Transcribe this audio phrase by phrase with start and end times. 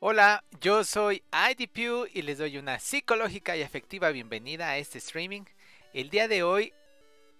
[0.00, 5.42] Hola, yo soy IDPU y les doy una psicológica y afectiva bienvenida a este streaming.
[5.92, 6.72] El día de hoy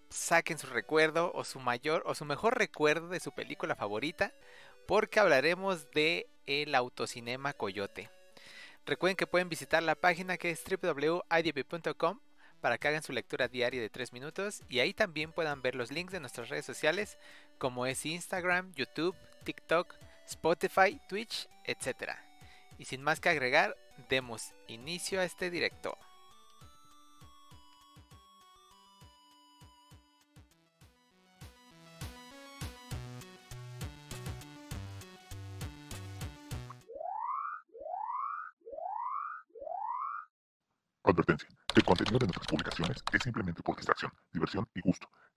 [0.08, 4.33] saquen su recuerdo o su mayor o su mejor recuerdo de su película favorita
[4.89, 8.11] porque hablaremos de el autocinema Coyote.
[8.84, 12.18] Recuerden que pueden visitar la página que es www.idp.com
[12.61, 15.93] para que hagan su lectura diaria de 3 minutos y ahí también puedan ver los
[15.93, 17.18] links de nuestras redes sociales
[17.59, 19.14] como es Instagram, YouTube,
[19.45, 19.95] TikTok,
[20.27, 22.28] Spotify, Twitch, etc.
[22.79, 23.77] Y sin más que agregar,
[24.09, 25.99] demos inicio a este directo.
[41.02, 41.48] Advertencia.
[41.74, 45.08] El contenido de nuestras publicaciones es simplemente por distracción, diversión y gusto.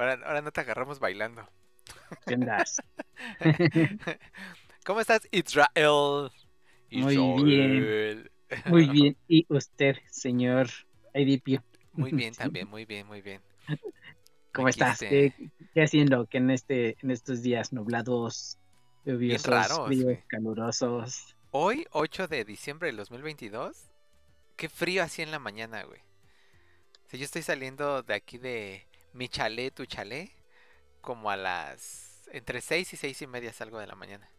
[0.00, 1.46] Ahora, ahora no te agarramos bailando.
[2.26, 2.78] ¿Qué andas?
[4.86, 6.30] ¿Cómo estás, Israel?
[6.90, 8.30] Muy bien.
[8.66, 9.16] Muy bien.
[9.28, 10.68] ¿Y usted, señor
[11.12, 11.62] Edipio?
[11.92, 13.42] Muy bien también, muy bien, muy bien.
[14.54, 15.02] ¿Cómo Aquí estás?
[15.02, 18.56] este- ¿Qué, qué haciendo que en este en estos días nublados,
[19.04, 21.36] lluviosos, raros, fríos, calurosos?
[21.50, 23.76] Hoy, 8 de diciembre del 2022,
[24.56, 26.00] qué frío hacía en la mañana, güey.
[26.00, 30.30] O sea, yo estoy saliendo de aquí de mi chalet, tu chalet,
[31.00, 32.28] como a las...
[32.32, 34.30] Entre 6 y 6 y media salgo de la mañana.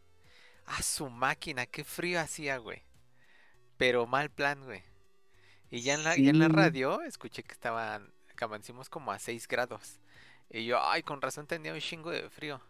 [0.65, 2.83] Ah, su máquina, qué frío hacía, güey.
[3.77, 4.81] Pero mal plan, güey.
[5.69, 9.19] Y ya en la, ya en la radio escuché que estaban, que amanecimos como a
[9.19, 9.99] 6 grados.
[10.49, 12.61] Y yo, ay, con razón tenía un chingo de frío.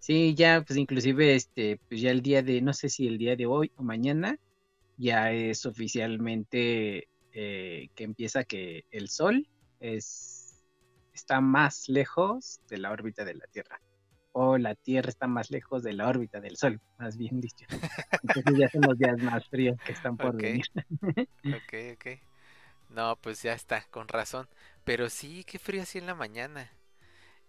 [0.00, 3.36] Sí, ya, pues inclusive este, pues ya el día de, no sé si el día
[3.36, 4.38] de hoy o mañana,
[4.96, 9.48] ya es oficialmente eh, que empieza que el Sol
[9.80, 10.64] es,
[11.12, 13.80] está más lejos de la órbita de la Tierra.
[14.32, 17.66] O la Tierra está más lejos de la órbita del Sol, más bien dicho.
[18.22, 20.42] Entonces ya son los días más fríos que están por Ok.
[20.42, 20.66] venir.
[21.52, 22.06] Ok, ok.
[22.90, 24.48] No, pues ya está, con razón.
[24.84, 26.72] Pero sí, qué frío así en la mañana.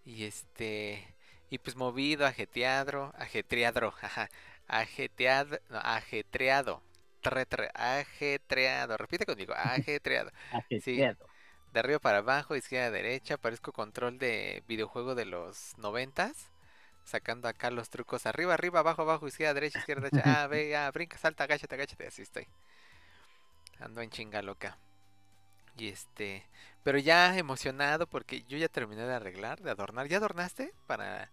[0.06, 1.16] Y este.
[1.51, 4.29] Y pues movido, ajetreado, ajetreado, ajá.
[4.67, 6.84] Ajetreado, no, ajetreado.
[7.22, 8.97] Tre, tre, ajetreado.
[8.97, 10.31] Repite conmigo, ajetreado.
[10.51, 11.25] Ajetreado.
[11.74, 13.38] De arriba para abajo, izquierda a derecha.
[13.38, 16.52] Parezco control de videojuego de los noventas.
[17.03, 20.44] Sacando acá los trucos arriba, arriba, abajo, abajo, izquierda, derecha, izquierda, derecha.
[20.44, 22.08] Ah, ve, ah, brinca, salta, agáchate, agáchate.
[22.08, 22.47] Así estoy.
[23.79, 24.78] Ando en chinga loca.
[25.78, 26.44] Y este,
[26.84, 30.08] pero ya emocionado porque yo ya terminé de arreglar, de adornar.
[30.08, 31.31] ¿Ya adornaste para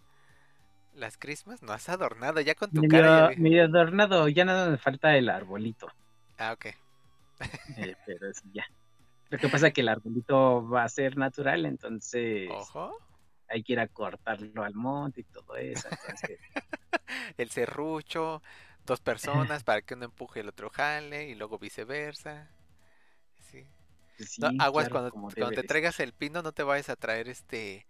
[0.94, 1.62] las crismas?
[1.62, 3.32] No has adornado ya con tu cara.
[3.32, 5.88] ya medio adornado, ya nada me falta el arbolito.
[6.38, 6.66] Ah, ok.
[7.76, 8.64] eh, pero sí, ya.
[9.30, 12.92] Lo que pasa es que el arbolito va a ser natural, entonces Ojo.
[13.48, 15.88] hay que ir a cortarlo al monte y todo eso.
[15.90, 16.40] Entonces,
[17.38, 18.42] El serrucho,
[18.84, 22.48] dos personas para que uno empuje y el otro jale y luego viceversa.
[23.50, 23.66] Sí.
[24.16, 26.96] pues No, sí, aguas claro, cuando, cuando te traigas el pino, no te vayas a
[26.96, 27.86] traer este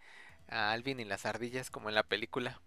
[0.49, 2.61] a Alvin y las ardillas como en la película.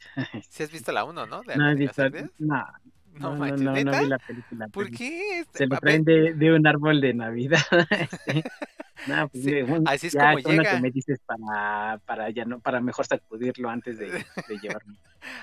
[0.48, 1.42] Si has visto la 1, ¿no?
[1.42, 2.30] De No, las ardillas.
[2.38, 2.64] no,
[3.18, 4.68] No, no, no, manches, no, vi la película.
[4.68, 5.40] ¿Por qué?
[5.40, 7.60] Este, Se lo traen de, de un árbol de Navidad.
[7.90, 8.44] este.
[9.32, 9.52] Pues, Sí,
[9.84, 10.62] así es ya como lo llega.
[10.64, 14.96] que me dices para, para ya no, para mejor sacudirlo antes de, de llevarme.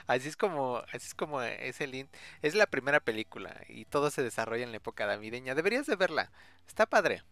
[0.07, 2.09] Así es como, así es como es el in-
[2.41, 5.56] es la primera película y todo se desarrolla en la época navideña.
[5.56, 6.31] Deberías de verla.
[6.68, 7.24] Está padre.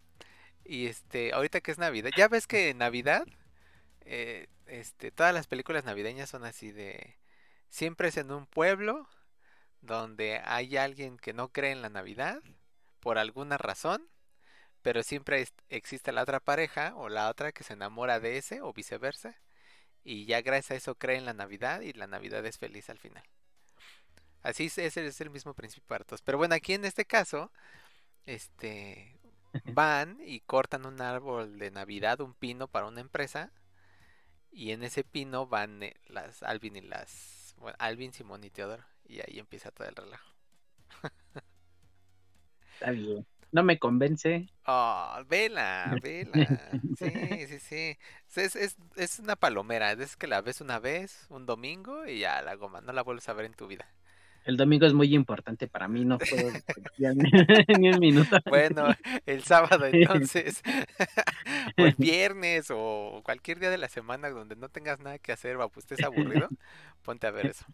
[0.65, 3.25] Y este, ahorita que es Navidad, ya ves que en Navidad,
[4.01, 7.17] eh, este, todas las películas navideñas son así de,
[7.69, 9.07] siempre es en un pueblo
[9.81, 12.41] donde hay alguien que no cree en la Navidad
[12.99, 14.07] por alguna razón,
[14.81, 18.73] pero siempre existe la otra pareja o la otra que se enamora de ese o
[18.73, 19.35] viceversa.
[20.03, 22.97] Y ya gracias a eso creen en la Navidad y la Navidad es feliz al
[22.97, 23.23] final.
[24.43, 26.21] Así es, ese es el mismo principio para todos.
[26.21, 27.51] Pero bueno, aquí en este caso,
[28.25, 29.19] este,
[29.65, 33.51] van y cortan un árbol de Navidad, un pino para una empresa.
[34.51, 38.83] Y en ese pino van eh, las Alvin y las, bueno, Alvin, Simón y Teodoro.
[39.05, 40.33] Y ahí empieza todo el relajo.
[42.79, 43.25] Está bien.
[43.51, 44.49] No me convence.
[44.65, 46.59] Oh, vela, vela.
[46.95, 47.97] Sí, sí, sí.
[48.35, 49.91] Es, es, es una palomera.
[49.93, 52.81] Es que la ves una vez, un domingo, y ya la goma.
[52.81, 53.87] No la vuelves a ver en tu vida.
[54.47, 56.49] El domingo es muy importante para mí, no puedo
[57.77, 58.37] ni, un minuto.
[58.45, 58.85] Bueno,
[59.25, 60.63] el sábado entonces,
[61.77, 65.57] o el viernes, o cualquier día de la semana donde no tengas nada que hacer
[65.57, 66.47] o pues estés aburrido,
[67.03, 67.65] ponte a ver eso.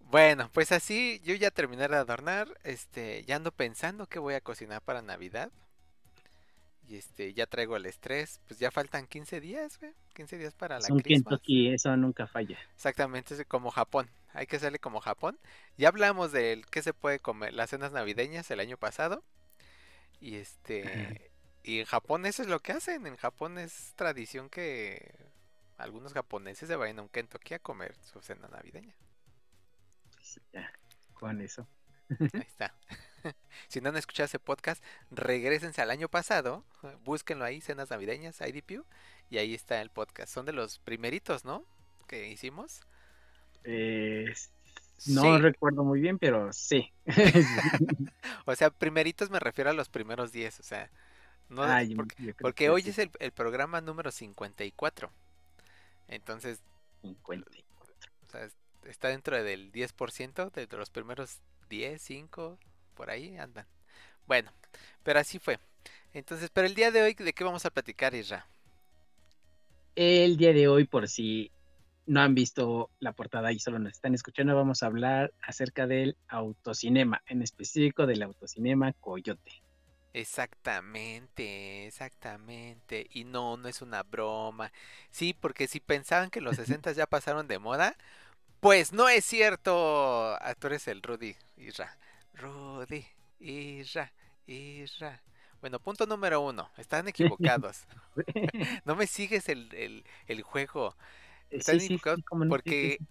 [0.00, 4.40] Bueno, pues así yo ya terminé de adornar, este, ya ando pensando qué voy a
[4.40, 5.52] cocinar para Navidad.
[6.90, 10.80] Y este, ya traigo el estrés, pues ya faltan 15 días, güey, 15 días para
[10.80, 11.04] la Christmas.
[11.04, 12.58] Kentucky, eso nunca falla.
[12.74, 14.10] Exactamente, es como Japón.
[14.32, 15.38] Hay que hacerle como Japón.
[15.78, 19.22] Ya hablamos del qué se puede comer, las cenas navideñas el año pasado.
[20.20, 21.30] Y este,
[21.62, 23.06] y en Japón eso es lo que hacen.
[23.06, 25.14] En Japón es tradición que
[25.76, 28.96] algunos japoneses se vayan a un Kentucky a comer su cena navideña.
[30.16, 30.72] Pues, ya,
[31.12, 31.68] con eso.
[32.18, 32.74] Ahí está.
[33.68, 36.64] Si no han escuchado ese podcast, regresense al año pasado,
[37.04, 38.84] búsquenlo ahí, cenas navideñas, IDPU,
[39.30, 40.32] y ahí está el podcast.
[40.32, 41.64] Son de los primeritos, ¿no?
[42.06, 42.80] Que hicimos.
[43.64, 44.32] Eh,
[45.06, 45.38] no Sí.
[45.42, 46.92] recuerdo muy bien, pero sí.
[48.46, 50.90] O sea, primeritos me refiero a los primeros 10, o sea,
[51.48, 51.82] no Ah,
[52.40, 55.10] porque, hoy sí, es el, el programa número 54.
[56.08, 56.60] Entonces,
[57.02, 57.48] 50.
[58.28, 61.38] o sea, es- está dentro del 10%, de los primeros
[61.68, 62.58] 10, 5,
[63.00, 63.66] por ahí andan.
[64.26, 64.52] Bueno,
[65.02, 65.58] pero así fue.
[66.12, 68.46] Entonces, pero el día de hoy, ¿de qué vamos a platicar, Isra?
[69.94, 71.50] El día de hoy, por si
[72.06, 76.18] no han visto la portada y solo nos están escuchando, vamos a hablar acerca del
[76.28, 79.62] autocinema, en específico del autocinema Coyote.
[80.12, 83.06] Exactamente, exactamente.
[83.12, 84.72] Y no, no es una broma.
[85.10, 87.96] Sí, porque si pensaban que los 60 ya pasaron de moda,
[88.60, 90.36] pues no es cierto.
[90.42, 91.98] Ah, tú eres el Rudy Isra.
[92.40, 93.04] Rudy
[93.40, 94.12] Isra,
[94.46, 95.22] Isra.
[95.60, 96.70] Bueno, punto número uno.
[96.78, 97.86] Están equivocados.
[98.84, 100.96] No me sigues el, el, el juego.
[101.50, 103.02] Están Sí, equivocados sí, sí, porque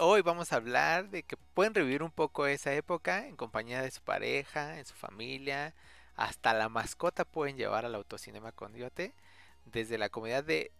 [0.00, 3.90] hoy vamos a hablar de que pueden revivir un poco esa época en compañía de
[3.90, 5.74] su pareja, en su familia,
[6.16, 9.14] hasta la mascota pueden llevar al autocinema Coyote
[9.66, 10.72] desde la comodidad de,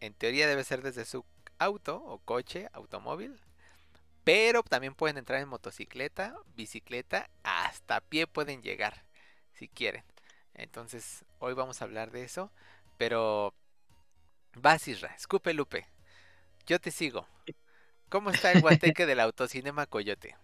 [0.00, 1.24] en teoría debe ser desde su
[1.58, 3.40] auto o coche, automóvil,
[4.24, 9.04] pero también pueden entrar en motocicleta, bicicleta, hasta a pie pueden llegar
[9.52, 10.02] si quieren.
[10.54, 12.50] Entonces hoy vamos a hablar de eso,
[12.96, 13.54] pero
[14.56, 15.86] vas Isra, escupe Lupe,
[16.66, 17.26] yo te sigo.
[18.08, 20.36] ¿Cómo está el guateque del autocinema Coyote?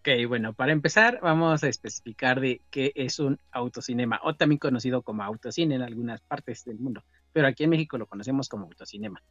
[0.00, 5.02] Ok, bueno, para empezar, vamos a especificar de qué es un autocinema, o también conocido
[5.02, 9.22] como autocine en algunas partes del mundo, pero aquí en México lo conocemos como autocinema.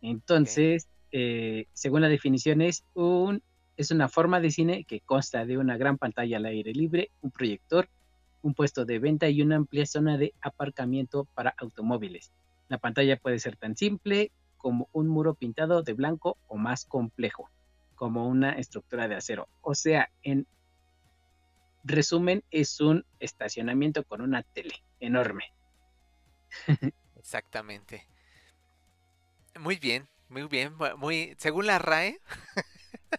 [0.00, 3.42] Entonces, eh, según la definición, es, un,
[3.76, 7.30] es una forma de cine que consta de una gran pantalla al aire libre, un
[7.30, 7.88] proyector,
[8.42, 12.32] un puesto de venta y una amplia zona de aparcamiento para automóviles.
[12.68, 17.50] La pantalla puede ser tan simple como un muro pintado de blanco o más complejo
[17.94, 19.48] como una estructura de acero.
[19.60, 20.46] O sea, en
[21.84, 25.44] resumen, es un estacionamiento con una tele enorme.
[27.16, 28.06] Exactamente.
[29.58, 32.20] Muy bien, muy bien, mu- muy, según la RAE,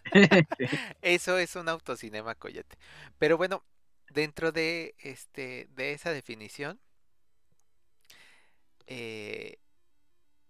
[1.02, 2.76] eso es un autocinema Coyote.
[3.18, 3.64] Pero bueno,
[4.10, 6.80] dentro de este, de esa definición,
[8.86, 9.58] eh,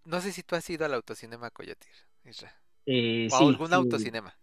[0.05, 1.87] no sé si tú has ido al autocinema Coyote,
[2.25, 2.55] Isra,
[2.87, 4.38] Eh, o a sí, algún sí, autocinema,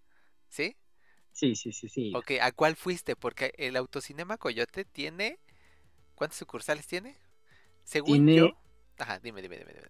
[0.50, 0.78] ¿sí?
[1.32, 2.08] sí, sí, sí, sí.
[2.12, 3.16] Ok, ¿a cuál fuiste?
[3.16, 5.40] Porque el autocinema Coyote tiene,
[6.16, 7.18] ¿cuántas sucursales tiene?
[7.86, 8.58] Según Tiene- yo,
[9.00, 9.88] ajá, dime, dime, dime, dime.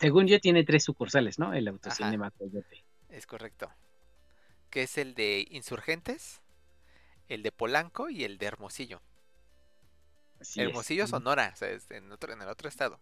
[0.00, 1.52] Según yo, tiene tres sucursales, ¿no?
[1.52, 2.84] El autocinema Coyote.
[3.10, 3.70] Es correcto.
[4.70, 6.40] Que es el de Insurgentes,
[7.28, 9.02] el de Polanco y el de Hermosillo.
[10.40, 10.68] Así es.
[10.68, 12.98] Hermosillo, Sonora, o sea, es en otro, en el otro estado.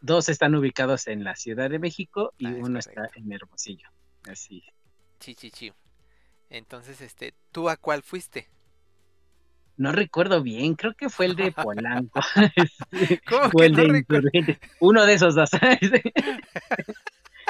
[0.00, 3.88] Dos están ubicados en la Ciudad de México y Ah, es uno está en Hermosillo.
[4.28, 4.64] Así.
[5.20, 5.72] Chi, chi, chi.
[6.48, 8.48] Entonces, este, ¿tú a cuál fuiste?
[9.80, 12.20] No recuerdo bien, creo que fue el de Polanco.
[12.34, 12.70] Sí,
[13.26, 13.86] ¿Cómo o que el no de?
[13.86, 14.58] Insurgentes.
[14.78, 15.50] Uno de esos dos.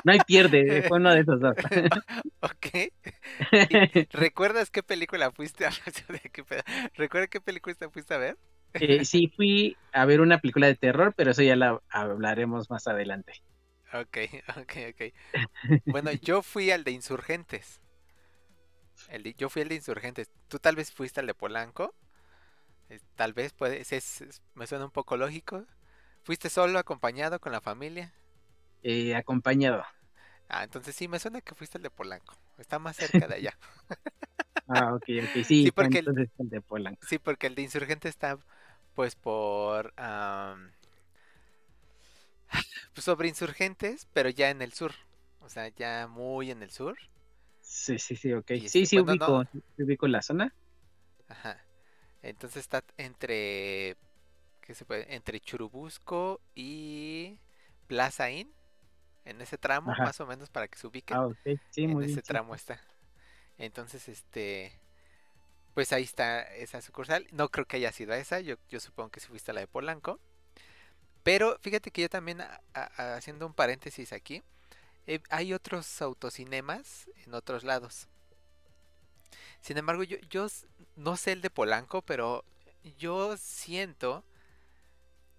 [0.05, 1.57] No hay pierde, fue uno de esos dos.
[2.43, 2.67] Ok.
[4.13, 8.39] ¿Recuerdas qué película fuiste a peda- ¿Recuerdas qué película te fuiste a ver?
[8.75, 12.87] Eh, sí, fui a ver una película de terror, pero eso ya la hablaremos más
[12.89, 13.35] adelante.
[13.93, 14.17] Ok,
[14.57, 15.15] ok, ok.
[15.91, 17.81] Bueno, yo fui al de Insurgentes.
[19.09, 20.31] El de- yo fui al de Insurgentes.
[20.49, 21.95] Tú tal vez fuiste al de Polanco.
[22.90, 25.64] Eh, Tal vez puede, es- es- me suena un poco lógico.
[26.25, 28.12] ¿Fuiste solo, acompañado con la familia?
[28.82, 29.82] Eh, acompañado.
[30.49, 32.35] Ah, entonces sí, me suena que fuiste al de Polanco.
[32.59, 33.59] Está más cerca de allá.
[34.68, 37.06] Ah, ok, ok, sí, porque el- entonces el de Polanco.
[37.06, 38.38] Sí, porque el de Insurgente está
[38.94, 39.94] pues por...
[39.99, 40.73] am,
[42.94, 44.92] pues sobre Insurgentes, pero ya en el sur.
[45.40, 46.97] O sea, ya muy en el sur.
[47.62, 48.50] Sí, sí, sí, ok.
[48.52, 49.47] Y Sí, este, sí, bueno, ubico, no.
[49.78, 50.54] ubico la zona.
[51.28, 51.61] Ajá.
[52.23, 53.97] Entonces está entre.
[54.62, 55.15] ¿Qué se puede?
[55.15, 57.39] Entre Churubusco y
[57.87, 58.53] Plaza Inn.
[59.25, 60.05] En ese tramo, Ajá.
[60.05, 61.17] más o menos para que se ubiquen.
[61.17, 61.39] Ah, ok.
[61.71, 62.23] Sí, en muy ese bien.
[62.25, 62.27] sí.
[62.27, 62.81] tramo está.
[63.59, 64.73] Entonces, este.
[65.75, 67.27] Pues ahí está esa sucursal.
[67.33, 68.41] No creo que haya sido esa.
[68.41, 70.21] Yo, yo supongo que sí fuiste a la de Polanco.
[71.23, 74.43] Pero fíjate que yo también, a- a- haciendo un paréntesis aquí,
[75.07, 78.09] eh, hay otros autocinemas en otros lados.
[79.61, 80.17] Sin embargo, yo,
[81.00, 82.45] no sé el de Polanco, pero
[82.99, 84.25] yo siento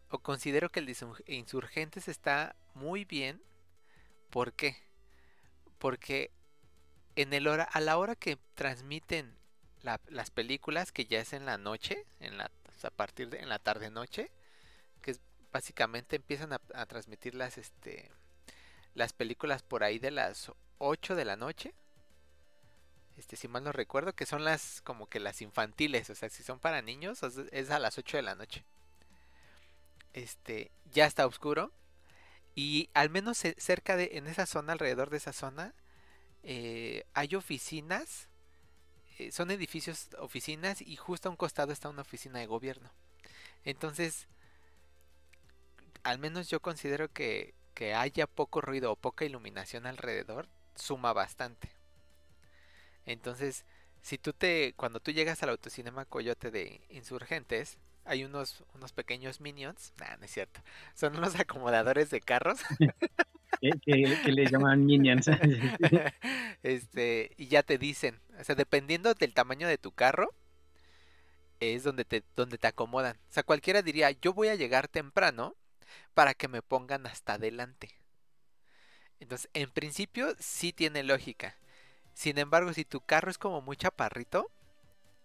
[0.09, 3.41] o considero que el de Insurg- Insurgentes está muy bien.
[4.31, 4.77] ¿Por qué?
[5.79, 6.31] Porque
[7.15, 9.35] en el hora, a la hora que transmiten
[9.83, 12.51] la- las películas, que ya es en la noche, en la,
[12.83, 14.31] a partir de en la tarde noche,
[15.01, 15.21] que es
[15.53, 18.11] básicamente empiezan a, a transmitir las este
[18.95, 21.73] las películas por ahí de las 8 de la noche.
[23.17, 26.43] Este, si mal no recuerdo, que son las como que las infantiles, o sea, si
[26.43, 28.65] son para niños, es a las 8 de la noche.
[30.13, 31.71] Este, ya está oscuro.
[32.55, 35.73] Y al menos ce- cerca de, en esa zona, alrededor de esa zona,
[36.43, 38.29] eh, hay oficinas.
[39.19, 42.91] eh, son edificios, oficinas, y justo a un costado está una oficina de gobierno.
[43.65, 44.27] Entonces,
[46.03, 51.69] al menos yo considero que, que haya poco ruido o poca iluminación alrededor, suma bastante.
[53.05, 53.65] Entonces,
[54.01, 59.41] si tú te, cuando tú llegas al autocinema Coyote de Insurgentes, hay unos, unos pequeños
[59.41, 60.61] minions, nah, no es cierto,
[60.95, 62.59] son unos acomodadores de carros,
[63.61, 65.27] Que, que- que le llaman minions.
[66.63, 70.29] este, y ya te dicen, o sea, dependiendo del tamaño de tu carro,
[71.61, 73.15] es donde te, donde te acomodan.
[73.29, 75.55] O sea, cualquiera diría, yo voy a llegar temprano
[76.15, 77.89] para que me pongan hasta adelante.
[79.21, 81.55] Entonces, en principio sí tiene lógica.
[82.21, 84.51] Sin embargo, si tu carro es como muy chaparrito,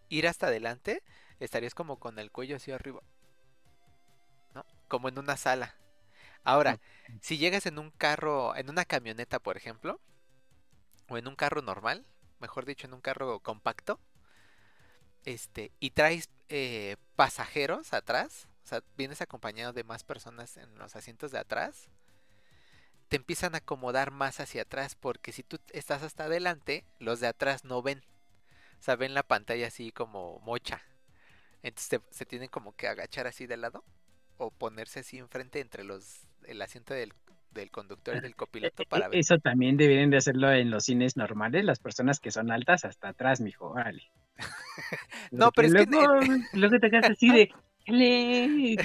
[0.09, 1.03] ir hasta adelante,
[1.41, 3.03] estarías como con el cuello así arriba.
[4.55, 4.65] ¿No?
[4.88, 5.76] Como en una sala.
[6.43, 6.81] Ahora,
[7.21, 10.00] si llegas en un carro, en una camioneta, por ejemplo,
[11.11, 12.07] o en un carro normal,
[12.41, 14.00] mejor dicho, en un carro compacto,
[15.26, 20.97] este, y traes eh, pasajeros atrás, o sea, vienes acompañado de más personas en los
[20.97, 21.91] asientos de atrás,
[23.09, 27.29] te empiezan a acomodar más hacia atrás, porque si tú estás hasta adelante, los de
[27.29, 28.03] atrás no ven,
[28.81, 30.83] o sea, ven la pantalla así como mocha,
[31.63, 33.85] entonces te- se tienen como que agachar así de lado,
[34.39, 37.13] o ponerse así enfrente entre los, el asiento del,
[37.53, 39.17] del conductor y del copiloto para ver.
[39.17, 42.85] E, Eso también deberían de hacerlo en los cines normales, las personas que son altas
[42.85, 44.03] hasta atrás, mijo, órale.
[45.33, 45.87] No, pero es que
[46.53, 47.51] luego te quedas así de,
[47.87, 48.76] "Chale,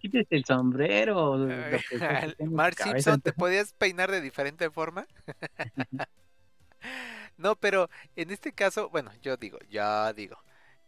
[0.00, 1.36] quites el sombrero.
[2.50, 3.12] Mark cabeza".
[3.12, 5.06] Simpson, ¿te podías peinar de diferente forma?
[7.36, 10.36] no, pero en este caso, bueno, yo digo, ya digo,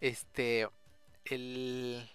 [0.01, 0.69] este,
[1.27, 2.09] el,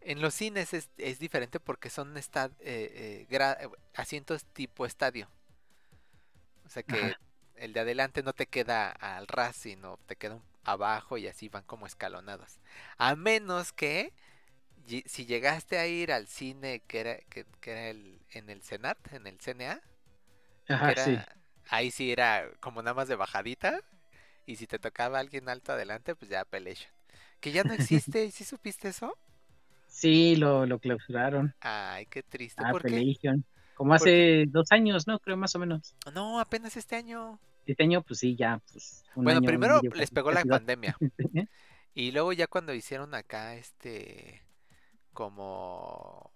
[0.00, 5.28] en los cines es, es diferente porque son esta- eh, eh, eh, asientos tipo estadio.
[6.66, 7.20] O sea que Ajá.
[7.56, 11.48] el de adelante no te queda al ras, sino te queda un- abajo y así
[11.48, 12.58] van como escalonados.
[12.98, 14.12] A menos que
[15.06, 18.98] si llegaste a ir al cine que era, que, que era el, en el Senat,
[19.12, 19.80] en el CNA,
[20.68, 21.24] Ajá, era- sí.
[21.70, 23.80] ahí sí era como nada más de bajadita.
[24.46, 26.92] Y si te tocaba alguien alto adelante, pues ya Pelation.
[27.40, 29.16] Que ya no existe, ¿sí supiste eso?
[29.86, 31.54] Sí, lo, lo clausuraron.
[31.60, 32.62] Ay, qué triste.
[32.62, 33.06] Ah, ¿Por qué?
[33.74, 35.18] Como ¿Por hace dos años, ¿no?
[35.18, 35.94] Creo más o menos.
[36.12, 37.38] No, apenas este año.
[37.66, 39.04] Este año, pues sí, ya, pues.
[39.14, 41.00] un Bueno, año primero les pegó la pandemia.
[41.94, 44.42] Y luego ya cuando hicieron acá, este,
[45.14, 46.32] como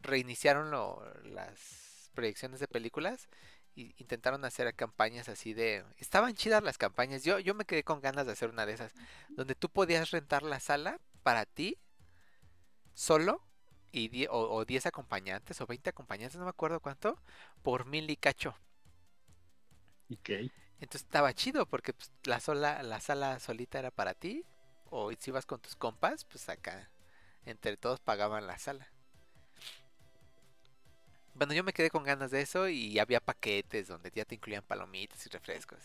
[0.00, 3.28] reiniciaron lo- las proyecciones de películas
[3.74, 7.24] y intentaron hacer campañas así de, estaban chidas las campañas.
[7.24, 8.94] Yo, yo me quedé con ganas de hacer una de esas,
[9.36, 11.78] donde tú podías rentar la sala para ti
[12.94, 13.40] solo
[13.92, 17.20] y die- o, o 10 acompañantes o 20 acompañantes, no me acuerdo cuánto,
[17.62, 18.56] por mil y cacho.
[20.10, 20.30] Ok.
[20.80, 24.44] Entonces estaba chido porque pues, la sola, la sala solita era para ti.
[24.90, 26.90] O si ibas con tus compas, pues acá
[27.46, 28.88] entre todos pagaban la sala.
[31.34, 34.62] Bueno, yo me quedé con ganas de eso y había paquetes donde ya te incluían
[34.62, 35.78] palomitas y refrescos.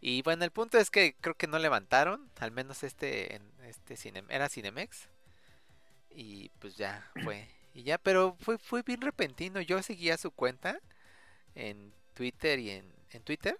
[0.00, 4.24] Y bueno, el punto es que creo que no levantaron, al menos este, este cine,
[4.28, 5.08] era Cinemex.
[6.10, 7.48] Y pues ya fue.
[7.72, 9.60] Y ya, pero fue, fue bien repentino.
[9.62, 10.78] Yo seguía su cuenta
[11.54, 13.58] en Twitter y en, en Twitter.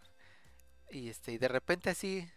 [0.91, 2.29] Y este, y de repente así,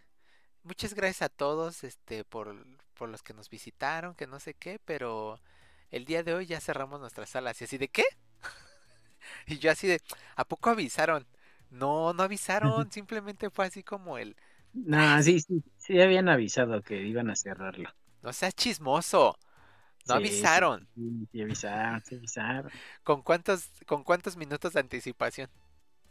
[0.64, 2.56] muchas gracias a todos, este, por,
[2.98, 5.40] por los que nos visitaron, que no sé qué, pero
[5.92, 7.60] el día de hoy ya cerramos nuestras salas.
[7.62, 8.04] Y así de qué?
[9.46, 10.00] y yo así de,
[10.36, 11.26] ¿a poco avisaron?
[11.70, 14.36] No, no avisaron, simplemente fue así como el,
[14.72, 17.90] No, sí, sí, sí habían avisado que iban a cerrarlo.
[18.22, 19.36] no seas chismoso.
[20.06, 20.88] No Sí, avisaron.
[20.94, 22.72] Sí, sí avisaron, sí avisaron.
[23.02, 25.50] ¿Con cuántos, con cuántos minutos de anticipación?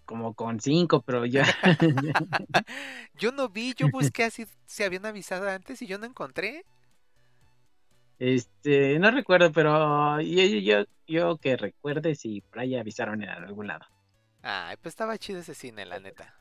[0.06, 1.44] Como con cinco, pero ya.
[3.14, 6.66] Yo no vi, yo busqué así si habían avisado antes y yo no encontré.
[8.20, 13.30] Este, no recuerdo, pero yo, yo, yo, yo que recuerde si por ahí avisaron en
[13.30, 13.86] algún lado.
[14.42, 16.34] Ay, pues estaba chido ese cine, la neta.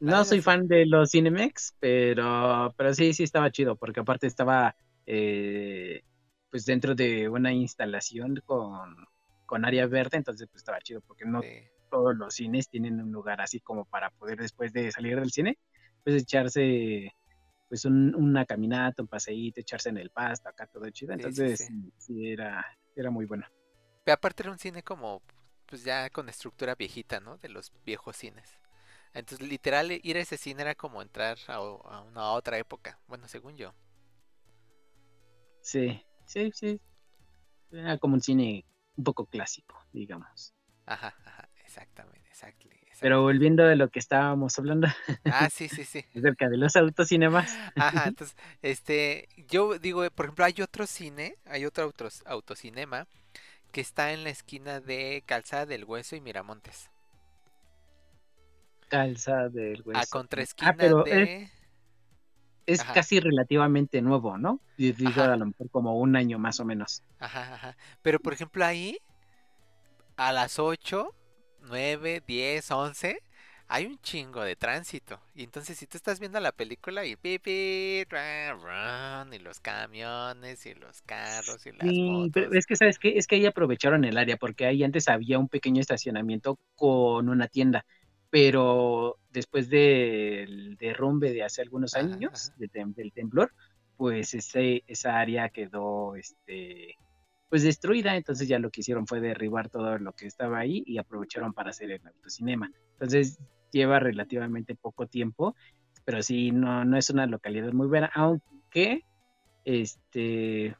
[0.00, 4.26] No Ah, soy fan de los Cinemex, pero, pero sí, sí estaba chido, porque aparte
[4.26, 4.74] estaba
[5.06, 6.02] eh,
[6.50, 8.96] pues dentro de una instalación con,
[9.46, 11.68] con área verde, entonces pues estaba chido, porque no Sí.
[11.88, 15.58] todos los cines tienen un lugar así como para poder después de salir del cine,
[16.02, 17.12] pues echarse
[17.72, 21.64] pues un- una caminata, un paseíto, echarse en el pasto, acá todo chido, entonces sí.
[21.64, 22.62] sí, sí era,
[22.94, 23.46] era muy bueno.
[24.04, 25.22] Pero aparte era un cine como,
[25.64, 27.38] pues ya con estructura viejita, ¿no?
[27.38, 28.58] De los viejos cines.
[29.14, 31.60] Entonces, literal, ir a ese cine era como entrar a
[32.02, 32.98] una otra época.
[33.08, 33.72] Bueno, según yo.
[35.62, 36.80] Sí, sí, sí.
[37.72, 40.54] Era como un cine un poco clásico, digamos.
[40.86, 44.88] Ajá, ajá, exactamente, exactly, Pero volviendo a lo que estábamos hablando
[45.26, 46.04] Ah, sí, sí, sí.
[46.14, 51.64] acerca de los autocinemas, Ajá, entonces, este, yo digo, por ejemplo, hay otro cine, hay
[51.66, 53.06] otro autos- autocinema
[53.72, 56.90] que está en la esquina de Calzada del Hueso y Miramontes.
[58.88, 60.14] calza del A hueso.
[60.14, 61.50] contraesquina Ah, pero de...
[62.66, 64.60] es casi relativamente nuevo, ¿no?
[64.76, 65.32] Yo digo Ajá.
[65.32, 67.02] a lo mejor como un año más o menos.
[67.18, 67.76] Ajá, ajá.
[68.02, 68.98] Pero por ejemplo ahí,
[70.16, 71.14] a las 8,
[71.62, 73.22] 9, 10, 11,
[73.68, 75.20] hay un chingo de tránsito.
[75.34, 79.60] Y entonces si tú estás viendo la película y pi, pi, ra, run, y los
[79.60, 83.18] camiones y los carros y las Sí, pero es que, ¿sabes qué?
[83.18, 87.48] Es que ahí aprovecharon el área, porque ahí antes había un pequeño estacionamiento con una
[87.48, 87.84] tienda,
[88.30, 92.52] pero después del derrumbe de hace algunos Ajá, años, ajá.
[92.54, 93.52] de tem- del temblor,
[93.96, 96.98] pues ese, esa área quedó, este,
[97.52, 100.96] pues destruida, entonces ya lo que hicieron fue derribar todo lo que estaba ahí y
[100.96, 102.72] aprovecharon para hacer el autocinema.
[102.92, 103.38] Entonces
[103.70, 105.54] lleva relativamente poco tiempo,
[106.06, 109.04] pero sí, no, no es una localidad muy buena, aunque,
[109.66, 110.74] este,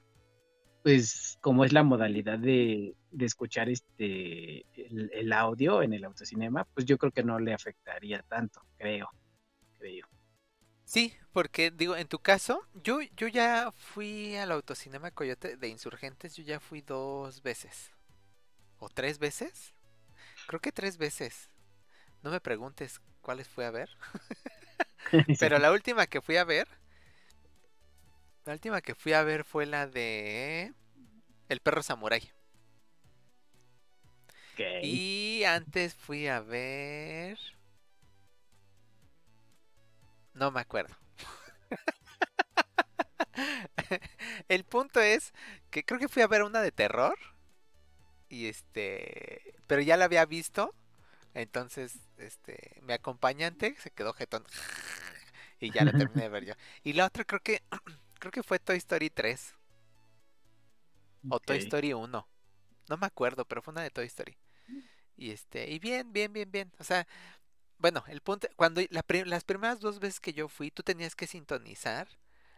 [0.82, 6.86] pues como es la modalidad de, escuchar este el, el audio en el autocinema, pues
[6.86, 9.10] yo creo que no le afectaría tanto, creo,
[9.78, 10.06] creo.
[10.92, 16.36] Sí, porque digo, en tu caso, yo, yo ya fui al autocinema Coyote de Insurgentes,
[16.36, 17.90] yo ya fui dos veces.
[18.78, 19.72] ¿O tres veces?
[20.46, 21.48] Creo que tres veces.
[22.22, 23.88] No me preguntes cuáles fui a ver.
[25.40, 26.68] Pero la última que fui a ver,
[28.44, 30.74] la última que fui a ver fue la de
[31.48, 32.30] El perro samurái.
[34.82, 37.38] Y antes fui a ver...
[40.34, 40.94] No me acuerdo.
[44.48, 45.32] El punto es
[45.70, 47.18] que creo que fui a ver una de terror.
[48.28, 49.54] Y este...
[49.66, 50.74] Pero ya la había visto.
[51.34, 52.80] Entonces, este...
[52.82, 54.44] Mi acompañante se quedó jetón.
[55.60, 56.54] Y ya la terminé de ver yo.
[56.82, 57.62] Y la otra creo que...
[58.18, 59.56] Creo que fue Toy Story 3.
[61.28, 61.58] O Toy.
[61.58, 62.28] Story 1.
[62.88, 64.36] No me acuerdo, pero fue una de Toy Story.
[65.16, 66.72] Y este, y bien, bien, bien, bien.
[66.78, 67.06] O sea,
[67.82, 71.28] bueno, el punto, cuando la las primeras dos veces que yo fui, tú tenías que
[71.28, 72.08] sintonizar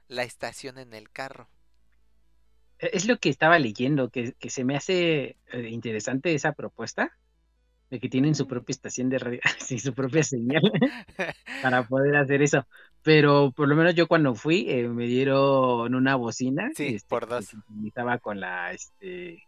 [0.09, 1.49] la estación en el carro.
[2.79, 7.13] E, Es lo que estaba leyendo, que, que se me hace eh, interesante esa propuesta
[7.91, 10.63] de que tienen su propia estación de radio, sí, su propia señal
[11.61, 12.67] para poder hacer eso.
[13.03, 17.27] Pero por lo menos yo cuando fui eh, me dieron una bocina Sí, este, por
[17.27, 17.57] dos.
[18.23, 19.45] con la este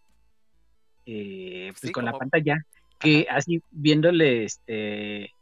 [1.07, 2.57] eh, pues Sí, con la pantalla
[2.99, 5.36] que así viéndole este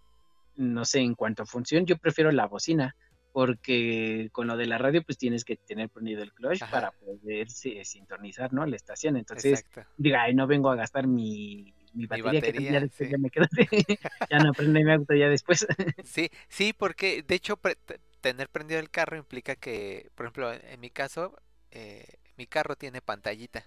[0.57, 2.97] no sé en cuanto a función yo prefiero la bocina
[3.33, 6.71] porque con lo de la radio pues tienes que tener prendido el clutch Ajá.
[6.71, 9.89] para poder si- sintonizar no la estación entonces Exacto.
[9.97, 13.13] diga ay no vengo a gastar mi, mi batería, que batería, ya después sí.
[13.13, 13.47] ya me quedo
[14.31, 15.67] ya no prende mi auto ya después
[16.05, 17.77] Sí, sí, porque de hecho pre-
[18.21, 21.37] tener prendido el carro implica que, por ejemplo, en en mi caso,
[21.71, 23.65] eh, mi carro tiene pantallita.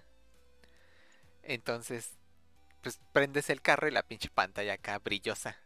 [1.42, 2.16] Entonces,
[2.82, 5.56] pues prendes el carro y la pinche pantalla acá brillosa.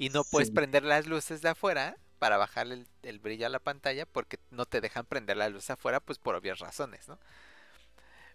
[0.00, 0.52] Y no puedes Sí.
[0.52, 4.66] prender las luces de afuera para bajarle el, el brillo a la pantalla porque no
[4.66, 7.20] te dejan prender la luz afuera, pues por obvias razones, ¿no?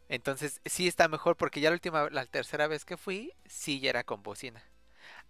[0.10, 3.90] Entonces, sí está mejor porque ya la última, la tercera vez que fui, sí ya
[3.90, 4.64] era con bocina.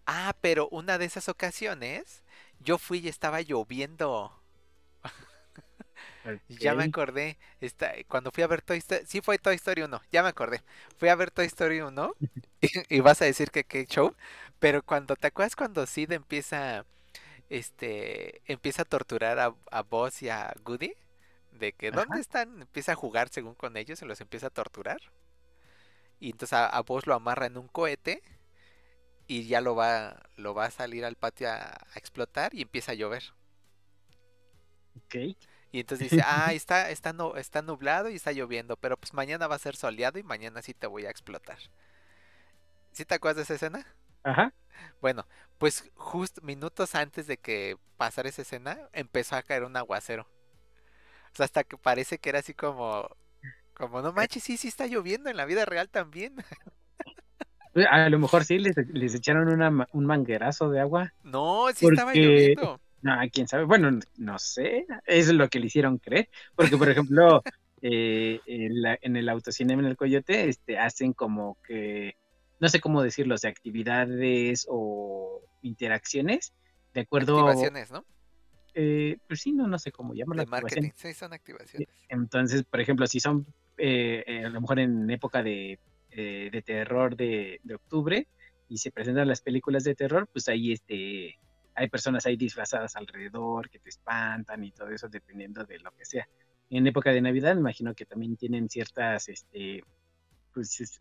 [0.08, 2.24] Ah, pero una de esas ocasiones,
[2.60, 4.34] yo fui y estaba lloviendo.
[6.50, 7.38] Ya me acordé.
[7.62, 9.06] Esta, cuando fui a ver Toy Story.
[9.08, 10.02] Sí, fue Toy Story 1.
[10.12, 10.62] Ya me acordé.
[10.98, 12.16] Fui a ver Toy Story 1.
[12.62, 14.16] Y, y vas a decir que qué show.
[14.66, 16.86] Pero cuando te acuerdas cuando Sid empieza.
[17.50, 18.42] Este.
[18.52, 20.94] Empieza a torturar a, a Buzz y a Goody.
[21.52, 22.04] De que Ajá.
[22.06, 22.62] ¿dónde están?
[22.64, 25.02] Empieza a jugar según con ellos y los empieza a torturar.
[26.20, 28.22] Y entonces a, a Buzz lo amarra en un cohete.
[29.28, 32.92] Y ya lo va, lo va a salir al patio a, a explotar y empieza
[32.92, 33.24] a llover.
[34.96, 35.16] Ok.
[35.72, 39.48] Y entonces dice, ah, está, está, nu- está nublado y está lloviendo, pero pues mañana
[39.48, 41.60] va a ser soleado y mañana sí te voy a explotar.
[42.92, 43.96] ¿Sí te acuerdas de esa escena?
[44.26, 44.52] Ajá.
[45.02, 50.28] Bueno, pues justo minutos antes de que pasara esa escena, empezó a caer un aguacero.
[51.34, 53.08] O sea, hasta que parece que era así como,
[53.76, 56.36] como, no manches, sí, sí está lloviendo en la vida real también.
[57.90, 61.14] A lo mejor sí les, les echaron una, un manguerazo de agua.
[61.24, 62.80] No, sí estaba lloviendo.
[63.02, 63.66] No, quién sabe.
[63.66, 64.86] Bueno, no sé.
[65.06, 66.30] Es lo que le hicieron creer.
[66.56, 67.46] Porque, por ejemplo,
[67.82, 72.16] eh, en, la- en el autocinema en el Coyote, este, hacen como que,
[72.60, 76.54] no sé cómo decirlo, sea, actividades o interacciones
[76.94, 78.06] de acuerdo Activaciones, ¿no?
[78.74, 80.44] eh, pues sí, no, no sé cómo llamarlo.
[80.44, 81.88] De marketing, sí, son activaciones.
[82.10, 83.46] Entonces, por ejemplo, si son
[83.78, 85.80] eh, eh, a lo mejor en época de,
[86.12, 88.28] eh, de terror de, de octubre
[88.70, 91.38] y se presentan las películas de terror, pues ahí este,
[91.74, 96.06] hay personas ahí disfrazadas alrededor que te espantan y todo eso dependiendo de lo que
[96.06, 96.28] sea.
[96.70, 99.84] En época de Navidad, me imagino que también tienen ciertas, este,
[100.54, 101.00] pues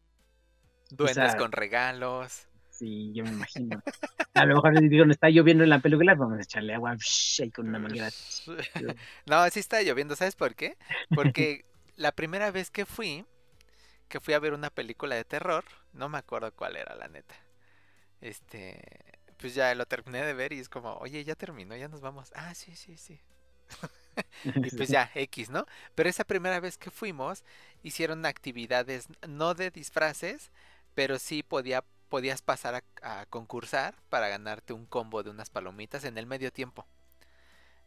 [1.02, 2.48] es- Duendes con regalos.
[2.70, 3.82] sí, yo me imagino.
[4.34, 6.96] A lo mejor digo, no está lloviendo en la película, vamos a echarle agua
[7.40, 8.10] ahí con una manguera.
[9.26, 10.76] No, sí está lloviendo, ¿sabes por qué?
[11.12, 11.64] Porque
[11.96, 13.24] la primera vez que fui,
[14.08, 17.34] que fui a ver una película de terror, no me acuerdo cuál era, la neta.
[18.20, 18.80] Este,
[19.38, 22.32] pues ya lo terminé de ver y es como, oye, ya terminó, ya nos vamos.
[22.36, 23.20] Ah, sí, sí, sí.
[24.62, 25.66] Y pues ya, X, ¿no?
[25.94, 27.44] Pero esa primera vez que fuimos,
[27.82, 30.50] hicieron actividades no de disfraces,
[30.94, 36.04] pero sí podía, podías pasar a, a concursar para ganarte un combo de unas palomitas
[36.04, 36.86] en el medio tiempo.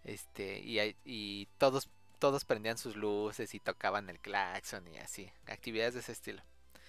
[0.03, 1.89] Este, y, y todos,
[2.19, 6.41] todos prendían sus luces y tocaban el claxon y así, actividades de ese estilo.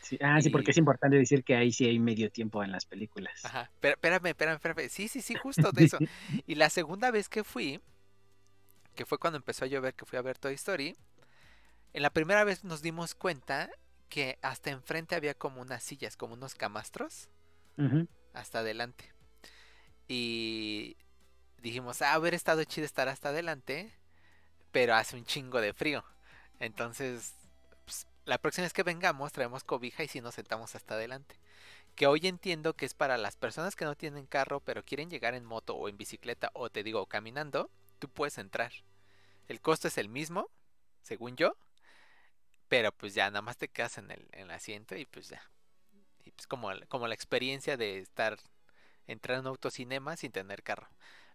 [0.03, 2.87] Sí, ah, sí, porque es importante decir que ahí sí hay medio tiempo en las
[2.87, 3.45] películas.
[3.45, 4.89] Ajá, pero espérame, espérame, espérame.
[4.89, 5.99] Sí, sí, sí, justo de eso.
[6.47, 7.81] Y la segunda vez que fui,
[8.95, 10.97] que fue cuando empezó a llover, que fui a ver Toy Story,
[11.93, 13.71] en la primera vez nos dimos cuenta
[14.09, 17.29] que hasta enfrente había como unas sillas, como unos camastros,
[18.33, 19.13] hasta adelante.
[20.09, 20.97] Y
[21.63, 23.93] dijimos, ah, haber estado chido estar hasta adelante,
[24.73, 26.05] pero hace un chingo de frío.
[26.59, 27.35] Entonces,
[27.85, 31.37] pues, la próxima vez que vengamos, traemos cobija y si nos sentamos hasta adelante.
[31.95, 35.35] Que hoy entiendo que es para las personas que no tienen carro, pero quieren llegar
[35.35, 38.73] en moto o en bicicleta, o te digo, caminando, tú puedes entrar.
[39.49, 40.51] El costo es el mismo,
[41.03, 41.57] según yo,
[42.69, 45.43] pero pues ya nada más te quedas en el, en el asiento y pues ya.
[46.25, 48.39] Y pues como, como la experiencia de estar,
[49.07, 50.89] entrar a un autocinema sin tener carro.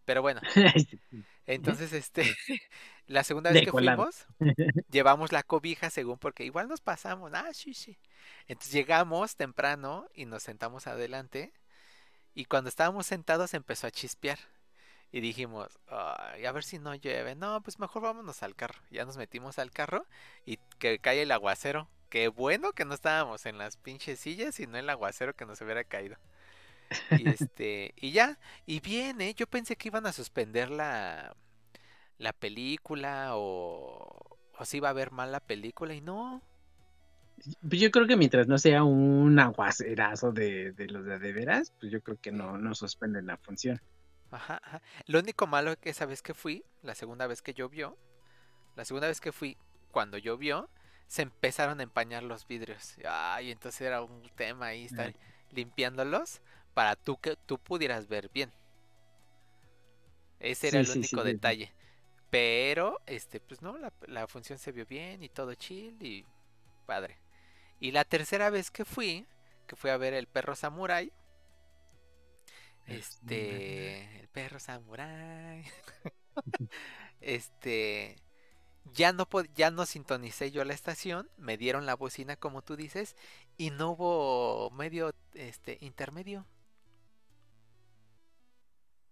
[0.05, 0.41] Pero bueno,
[1.45, 2.23] entonces este,
[3.07, 4.25] la segunda vez que fuimos,
[4.91, 7.31] llevamos la cobija según porque igual nos pasamos.
[7.33, 7.97] Ah, sí, sí.
[8.47, 11.53] Entonces llegamos temprano y nos sentamos adelante
[12.35, 14.39] y cuando estábamos sentados empezó a chispear.
[15.13, 17.35] Y dijimos, "Ay, a ver si no llueve.
[17.35, 18.81] No, pues mejor vámonos al carro.
[18.91, 20.05] Ya nos metimos al carro
[20.45, 21.89] y que cae el aguacero.
[22.09, 25.61] Qué bueno que no estábamos en las pinches sillas y no el aguacero que nos
[25.61, 26.17] hubiera caído.
[27.09, 29.33] Y este, y ya, y bien, ¿eh?
[29.35, 31.35] Yo pensé que iban a suspender la,
[32.17, 36.41] la película o, o si iba a ver mal la película y no.
[37.67, 41.73] Pues yo creo que mientras no sea un aguacerazo de, de los de, de veras,
[41.79, 43.81] pues yo creo que no, no suspenden la función.
[44.33, 44.81] Ajá, ajá.
[45.07, 47.97] Lo único malo que esa vez que fui, la segunda vez que llovió,
[48.75, 49.57] la segunda vez que fui,
[49.91, 50.69] cuando llovió,
[51.07, 52.95] se empezaron a empañar los vidrios.
[53.07, 55.15] Ay, entonces era un tema ahí estar
[55.51, 56.41] limpiándolos
[56.73, 58.53] para tú que tú pudieras ver bien.
[60.39, 61.23] Ese era Sí, el único sí.
[61.23, 61.73] detalle.
[62.29, 66.25] Pero, este, pues no, la, la función se vio bien y todo chill y
[66.85, 67.19] padre.
[67.79, 69.27] Y la tercera vez que fui,
[69.67, 71.13] que fui a ver el perro samurai,
[72.85, 75.63] este, el perro samurai.
[77.21, 78.15] este,
[78.93, 82.75] ya no pod- ya no sintonicé yo la estación, me dieron la bocina como tú
[82.75, 83.15] dices
[83.57, 86.45] y no hubo medio este intermedio.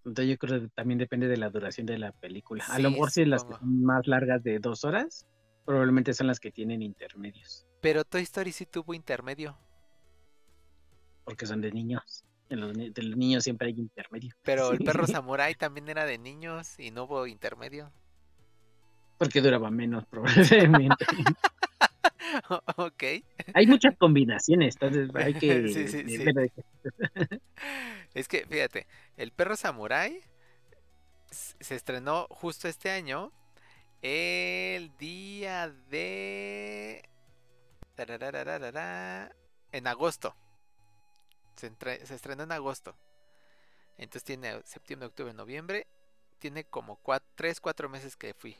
[0.04, 2.66] Entonces yo creo que también depende de la duración de la película.
[2.70, 5.28] A lo mejor si las que son más largas de dos horas,
[5.64, 9.58] probablemente son las que tienen intermedios, Pero Toy Story sí tuvo intermedio.
[11.24, 12.26] porque son de niños.
[12.52, 14.34] En los, ni- de los niños siempre hay intermedio.
[14.44, 14.84] Pero el Sí.
[14.84, 17.92] perro samurai también era de niños y no hubo intermedio.
[19.18, 21.06] Porque duraba menos, probablemente.
[22.78, 23.04] ok.
[23.54, 26.18] Hay muchas combinaciones, entonces hay que Sí, sí, sí.
[26.18, 26.52] ver de-
[28.14, 28.86] Es que, fíjate,
[29.18, 30.22] El perro samurái
[31.30, 33.32] se estrenó justo este año
[34.02, 37.08] el día de...
[39.72, 40.36] En agosto.
[41.56, 42.96] Se, entre- estrenó en agosto.
[43.98, 45.88] Entonces tiene septiembre, octubre, noviembre.
[46.40, 47.00] Tiene como
[47.36, 48.58] 3, 4 meses que fui.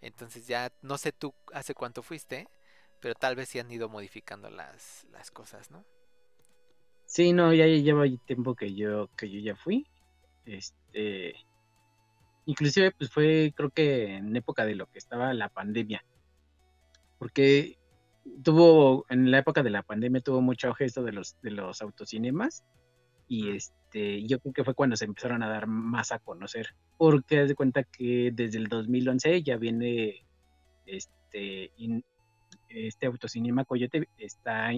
[0.00, 2.48] Entonces ya no sé tú hace cuánto fuiste,
[3.00, 5.84] pero tal vez sí han ido modificando las, las cosas, ¿no?
[7.06, 9.86] Sí, no, ya lleva tiempo que yo, que yo ya fui.
[10.44, 11.34] Este,
[12.46, 16.04] inclusive, pues fue, creo que en época de lo que estaba la pandemia.
[17.18, 17.78] Porque
[18.42, 21.82] tuvo, en la época de la pandemia tuvo mucho auge esto de los, de los
[21.82, 22.64] autocinemas.
[23.28, 26.68] Y este, yo creo que fue cuando se empezaron a dar más a conocer.
[26.98, 30.26] Porque haz de cuenta que desde el 2011 ya viene
[30.86, 32.04] este, in-
[32.68, 34.70] este autocinema Coyote está,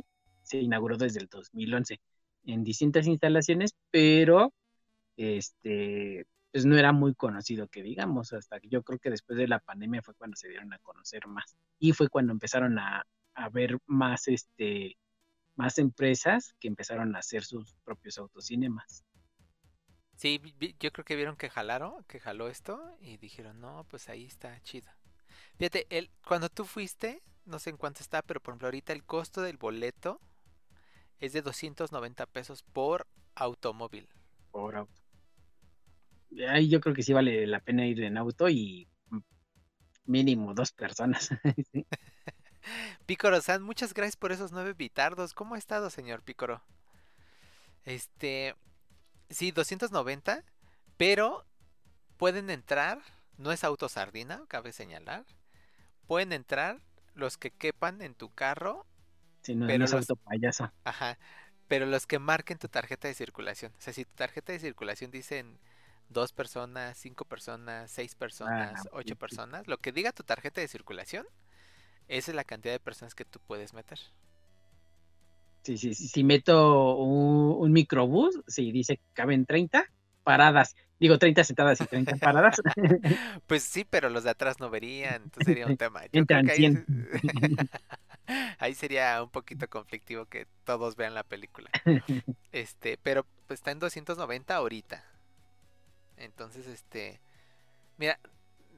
[0.42, 2.00] se inauguró desde el 2011
[2.44, 4.52] en distintas instalaciones, pero
[5.16, 9.48] este, pues no era muy conocido que digamos, hasta que yo creo que después de
[9.48, 13.04] la pandemia fue cuando se dieron a conocer más y fue cuando empezaron a,
[13.36, 14.96] a ver más, este,
[15.54, 19.04] más empresas que empezaron a hacer sus propios autocinemas.
[20.16, 20.40] Sí,
[20.80, 24.58] yo creo que vieron que jalaron, que jaló esto y dijeron, no, pues ahí está
[24.62, 24.90] chido.
[25.58, 29.04] Fíjate, el, cuando tú fuiste, no sé en cuánto está, pero por ejemplo ahorita el
[29.04, 30.18] costo del boleto
[31.20, 34.08] es de 290 pesos por automóvil.
[34.50, 35.02] Por auto.
[36.48, 39.18] Ahí yo creo que sí vale la pena ir en auto y mm,
[40.06, 41.28] mínimo dos personas.
[41.72, 41.86] Sí.
[43.06, 45.34] Pícoro-san, muchas gracias por esos nueve bitardos.
[45.34, 46.62] ¿Cómo ha estado, señor Pícoro?
[47.84, 48.54] Este,
[49.30, 50.42] sí, 290,
[50.96, 51.44] pero
[52.16, 53.00] pueden entrar,
[53.38, 55.24] no es auto sardina, cabe señalar.
[56.06, 56.80] Pueden entrar
[57.14, 58.86] los que quepan en tu carro
[59.42, 60.72] Sí, no, Pero no es los- auto payaso.
[60.84, 61.18] Ajá,
[61.68, 63.72] pero los que marquen tu tarjeta de circulación.
[63.78, 65.58] O sea, si tu tarjeta de circulación dicen
[66.08, 69.14] dos personas, cinco personas, seis personas, ok, ocho sí.
[69.16, 71.26] personas, lo que diga tu tarjeta de circulación,
[72.08, 73.98] esa es la cantidad de personas que tú puedes meter.
[75.62, 79.84] Sí, sí, sí, si meto un, un microbús, si dice que caben 30
[80.22, 82.56] paradas, digo 30 sentadas y 30 paradas,
[83.46, 86.06] Pues sí, pero los de atrás no verían, entonces sería un tema.
[86.06, 86.86] Yo Entran creo que ahí,
[88.58, 91.70] ahí sería un poquito conflictivo que todos vean la película.
[92.52, 95.04] Este, pero pues está en 290 ahorita.
[96.16, 97.20] Entonces, este,
[97.98, 98.18] mira,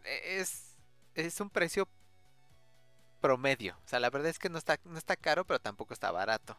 [0.04, 0.76] e- es,
[1.14, 1.88] es un precio
[3.20, 3.78] promedio.
[3.84, 6.56] O sea, la verdad es que no está, no está caro, pero tampoco está barato.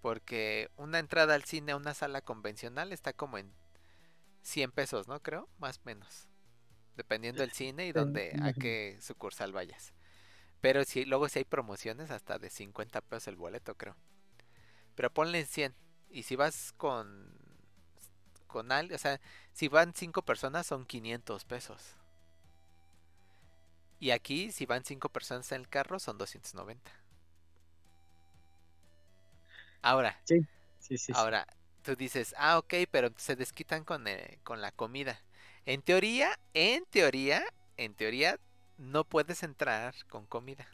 [0.00, 3.52] Porque una entrada al cine a una sala convencional está como en
[4.42, 5.20] 100 pesos, ¿no?
[5.20, 6.28] Creo, más o menos.
[6.96, 9.92] Dependiendo del cine y donde, a qué sucursal vayas.
[10.60, 13.96] Pero si, luego si hay promociones hasta de 50 pesos el boleto, creo.
[14.94, 15.74] Pero ponle en 100.
[16.10, 17.36] Y si vas con
[18.48, 19.20] con alguien, o sea,
[19.52, 21.94] si van 5 personas son 500 pesos.
[24.00, 26.90] Y aquí si van 5 personas en el carro son 290.
[29.82, 30.46] Ahora, sí,
[30.78, 31.12] sí, sí.
[31.12, 31.46] ahora
[31.82, 35.20] tú dices, "Ah, ok, pero se desquitan con eh, con la comida."
[35.66, 37.44] En teoría, en teoría,
[37.76, 38.38] en teoría
[38.78, 40.68] no puedes entrar con comida.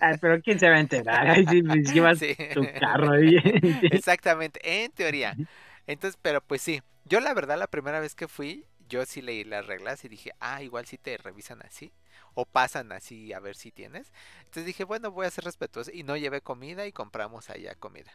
[0.00, 1.28] Ay, pero ¿quién se va a enterar?
[1.28, 2.36] Ay, sí, pues, llevas Sí.
[2.52, 3.36] tu carro ahí.
[3.90, 5.38] Exactamente, en teoría.
[5.86, 9.42] Entonces, pero pues sí, yo la verdad la primera vez que fui, yo sí leí
[9.42, 11.94] las reglas y dije, ah, igual si te revisan así,
[12.34, 14.12] o pasan así a ver si tienes.
[14.40, 18.12] Entonces dije, bueno, voy a ser respetuoso y no llevé comida y compramos allá comida.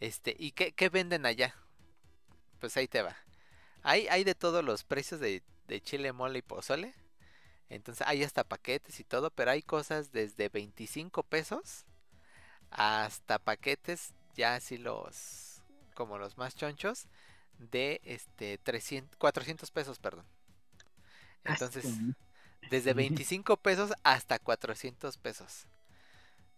[0.00, 1.54] Este, ¿y qué, qué venden allá?
[2.58, 3.16] Pues ahí te va.
[3.82, 6.92] Hay, hay de todos los precios de, de chile, mole y pozole.
[7.68, 11.84] Entonces hay hasta paquetes y todo, pero hay cosas desde 25 pesos
[12.70, 15.62] hasta paquetes ya así los
[15.94, 17.06] como los más chonchos
[17.58, 20.26] de este 300 400 pesos, perdón.
[21.44, 22.02] Entonces,
[22.70, 25.66] desde 25 pesos hasta 400 pesos.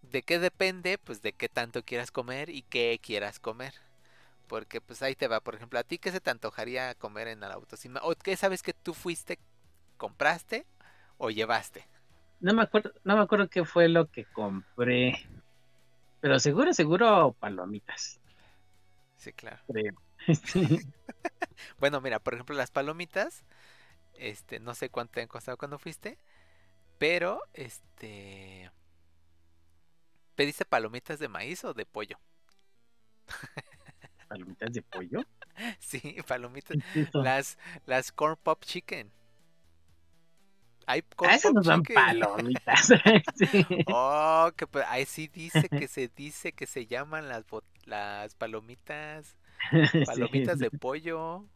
[0.03, 0.99] ¿De qué depende?
[0.99, 3.75] Pues de qué tanto quieras comer y qué quieras comer.
[4.49, 7.43] Porque pues ahí te va, por ejemplo, a ti qué se te antojaría comer en
[7.45, 9.39] el autocinema o qué sabes que tú fuiste,
[9.99, 10.67] compraste
[11.19, 11.87] o llevaste.
[12.41, 15.15] No me acuerdo, no me acuerdo qué fue lo que compré.
[16.21, 18.21] Pero seguro, seguro palomitas,
[19.17, 19.63] Sí, claro.
[19.67, 19.95] creo.
[20.45, 20.81] Sí.
[21.79, 23.45] Bueno, mira, por ejemplo, las palomitas,
[24.15, 26.19] este, no sé cuánto te han costado cuando fuiste,
[26.99, 28.71] pero, este,
[30.35, 32.19] ¿pediste palomitas de maíz o de pollo?
[34.29, 35.21] Palomitas de pollo.
[35.81, 36.79] Sí, palomitas,
[37.19, 39.13] las, las corn pop chicken.
[40.87, 41.95] Hay con A eso pop nos dan chicken.
[41.95, 42.89] palomitas.
[43.35, 43.67] Sí.
[43.87, 47.45] Oh, que pues, ahí sí dice que se dice que se llaman las
[47.85, 49.37] las palomitas,
[50.05, 51.49] palomitas Sí, de pollo.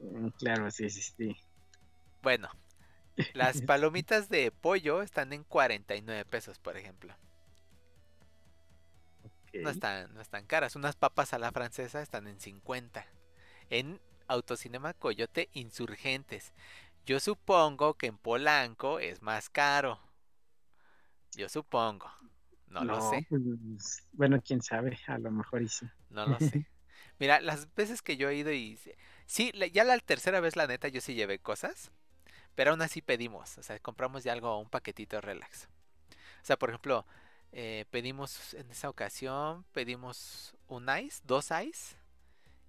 [0.00, 1.36] mm, Claro, sí, sí, sí.
[2.22, 2.48] Bueno,
[3.32, 7.14] las palomitas de pollo están en 49 pesos, por ejemplo.
[9.62, 10.76] No están, no están caras.
[10.76, 13.06] Unas papas a la francesa están en 50.
[13.70, 16.52] En Autocinema Coyote Insurgentes.
[17.06, 20.00] Yo supongo que en Polanco es más caro.
[21.34, 22.10] Yo supongo.
[22.68, 23.26] No, lo sé.
[23.28, 25.86] pues, bueno, quién sabe, a lo mejor sí.
[26.10, 26.60] No lo sé.
[27.20, 28.76] Mira, las veces que yo he ido y...
[28.78, 31.92] se- Sí, ya la tercera vez, la neta, yo sí llevé cosas.
[32.56, 33.58] Pero aún así pedimos.
[33.58, 35.68] O sea, compramos ya algo, un paquetito relax.
[36.42, 37.06] O sea, por ejemplo,
[37.52, 41.96] eh, pedimos en esa ocasión, pedimos un ice, dos ice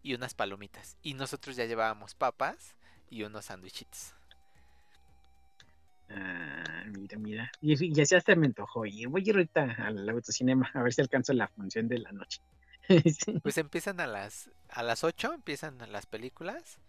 [0.03, 0.97] y unas palomitas.
[1.03, 2.75] Y nosotros ya llevábamos papas
[3.09, 4.15] y unos sándwichitos.
[6.09, 7.51] Ah, mira, mira.
[7.61, 9.07] Y, y así hasta me antojó ir.
[9.07, 12.41] Voy a ir ahorita al autocinema a ver si alcanzo la función de la noche.
[13.43, 16.79] Pues empiezan a las a las 8, empiezan las películas.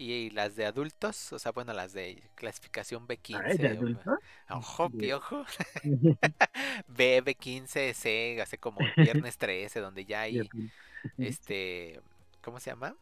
[0.00, 3.42] Y las de adultos, o sea, bueno, las de clasificación B15.
[3.44, 4.56] Ay, ¿de o-?
[4.56, 5.44] Ojo, piojo.
[6.86, 10.48] B, B15, C, hace como viernes 13, donde ya hay,
[11.16, 12.00] este,
[12.42, 12.94] ¿cómo se llama?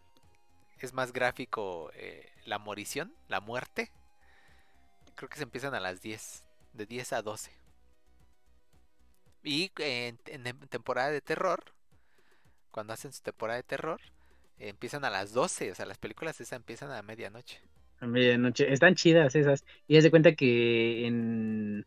[0.79, 3.93] Es más gráfico eh, la morición, la muerte.
[5.17, 7.53] Creo que se empiezan a las 10, de 10 a 12.
[9.43, 11.76] Y en, en em- temporada de terror,
[12.77, 13.99] cuando hacen su temporada de terror,
[14.59, 17.59] empiezan a las 12, o sea, las películas esas empiezan a medianoche.
[18.01, 18.71] A medianoche.
[18.71, 19.65] Están chidas esas.
[19.89, 21.87] Y haz de cuenta que en...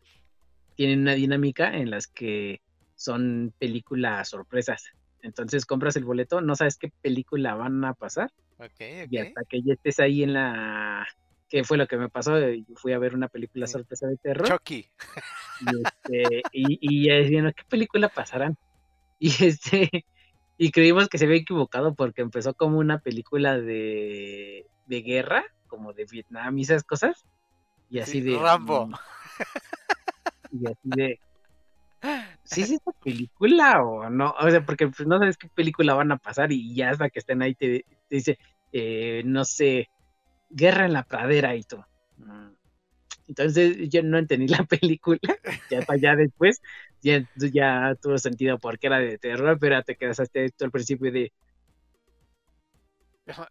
[0.74, 2.60] tienen una dinámica en las que
[2.96, 4.82] son películas sorpresas.
[5.22, 8.32] Entonces compras el boleto, no sabes qué película van a pasar.
[8.58, 9.28] Ok, Y ok.
[9.28, 11.06] hasta que ya estés ahí en la...
[11.48, 12.36] que fue lo que me pasó?
[12.36, 13.74] eh, Fui a ver una película Sí.
[13.74, 14.48] sorpresa de terror.
[14.48, 14.88] Chucky.
[15.60, 18.56] Y, este, y, y ya decían, ¿qué película pasarán?
[19.22, 20.06] Y este,
[20.62, 25.94] y creímos que se había equivocado porque empezó como una película de, de guerra, como
[25.94, 27.24] de Vietnam y esas cosas.
[27.88, 28.38] Y así Sí, de.
[28.38, 28.86] Rambo.
[28.88, 28.92] mm,
[30.52, 31.20] Y así de.
[32.44, 34.34] ¿Sí es esta película o no?
[34.38, 37.20] O sea, porque pues, no sabes qué película van a pasar y ya hasta que
[37.20, 38.38] estén ahí te, te dice,
[38.72, 39.88] eh, no sé,
[40.50, 41.82] Guerra en la Pradera y tú.
[42.18, 42.50] "Mm".
[43.28, 45.20] Entonces yo no entendí la película,
[45.70, 46.60] ya para allá después,
[47.02, 51.32] ya, ya tuvo sentido porque era de terror, pero te quedas hasta el principio de,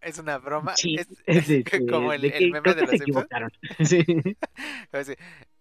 [0.02, 0.76] Es una broma.
[0.76, 3.52] sí, Es, es como de el, meme de los se equivocaron.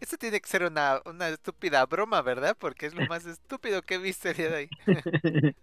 [0.00, 2.56] Esto tiene que ser una, una estúpida broma, ¿verdad?
[2.58, 5.54] Porque es lo más estúpido que he visto el día de hoy.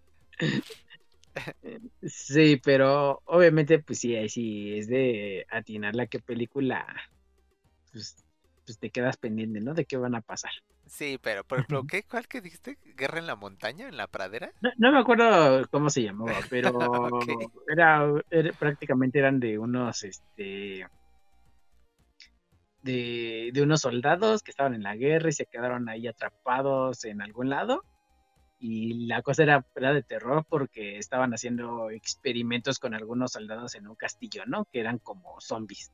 [2.04, 6.86] Sí, pero obviamente, pues sí, sí es de atinarle a qué película,
[7.92, 8.24] pues,
[8.66, 9.74] pues te quedas pendiente, ¿no?
[9.74, 10.52] De qué van a pasar.
[10.88, 12.04] Sí, pero por ejemplo, ¿qué?
[12.04, 12.78] ¿Cuál que dijiste?
[12.96, 13.88] ¿Guerra en la montaña?
[13.88, 14.52] ¿En la pradera?
[14.62, 17.66] No, no me acuerdo cómo se llamaba, pero Ok.
[17.68, 20.86] era, era- prácticamente eran de unos, este,
[22.82, 27.22] de, de unos soldados que estaban en la guerra y se quedaron ahí atrapados en
[27.22, 27.84] algún lado.
[28.60, 33.88] Y la cosa era, era de terror porque estaban haciendo experimentos con algunos soldados en
[33.88, 34.66] un castillo, ¿no?
[34.72, 35.92] Que eran como zombies.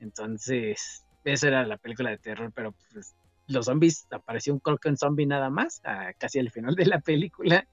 [0.00, 3.14] Entonces, eso era la película de terror, pero pues
[3.46, 6.86] los zombies, apareció un creo que un zombie nada más, ah, casi al final de
[6.86, 7.68] la película.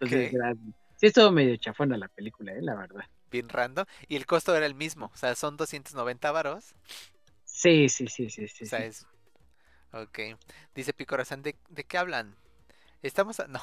[0.00, 0.54] Entonces Ok, era-
[0.96, 3.04] sí estuvo medio chafona la película, eh, la verdad.
[3.30, 3.86] bien random.
[4.08, 6.74] Y el costo era el mismo, o sea, son 290 varos.
[7.44, 8.64] Sí, sí, sí, sí, sí.
[8.64, 8.84] O sea, sí.
[8.84, 9.06] es...
[9.92, 10.20] Ok.
[10.74, 12.36] Dice Picorazán, ¿de, ¿de qué hablan?
[13.02, 13.60] Estamos, a- no,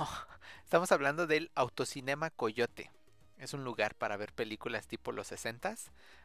[0.63, 2.91] estamos hablando del Autocinema Coyote.
[3.39, 5.75] Es un lugar para ver películas tipo los 60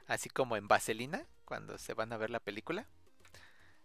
[0.07, 2.87] así como en Vaselina, cuando se van a ver la película.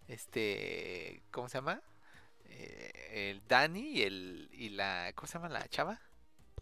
[0.07, 1.81] Este, ¿cómo se llama?
[2.45, 5.99] Eh, el Dani y el y la ¿cómo se llama la chava?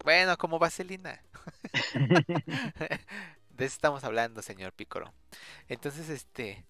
[0.04, 1.22] Bueno, como Vaselina.
[3.52, 5.12] De eso estamos hablando, señor Picoro.
[5.68, 6.64] Entonces, este.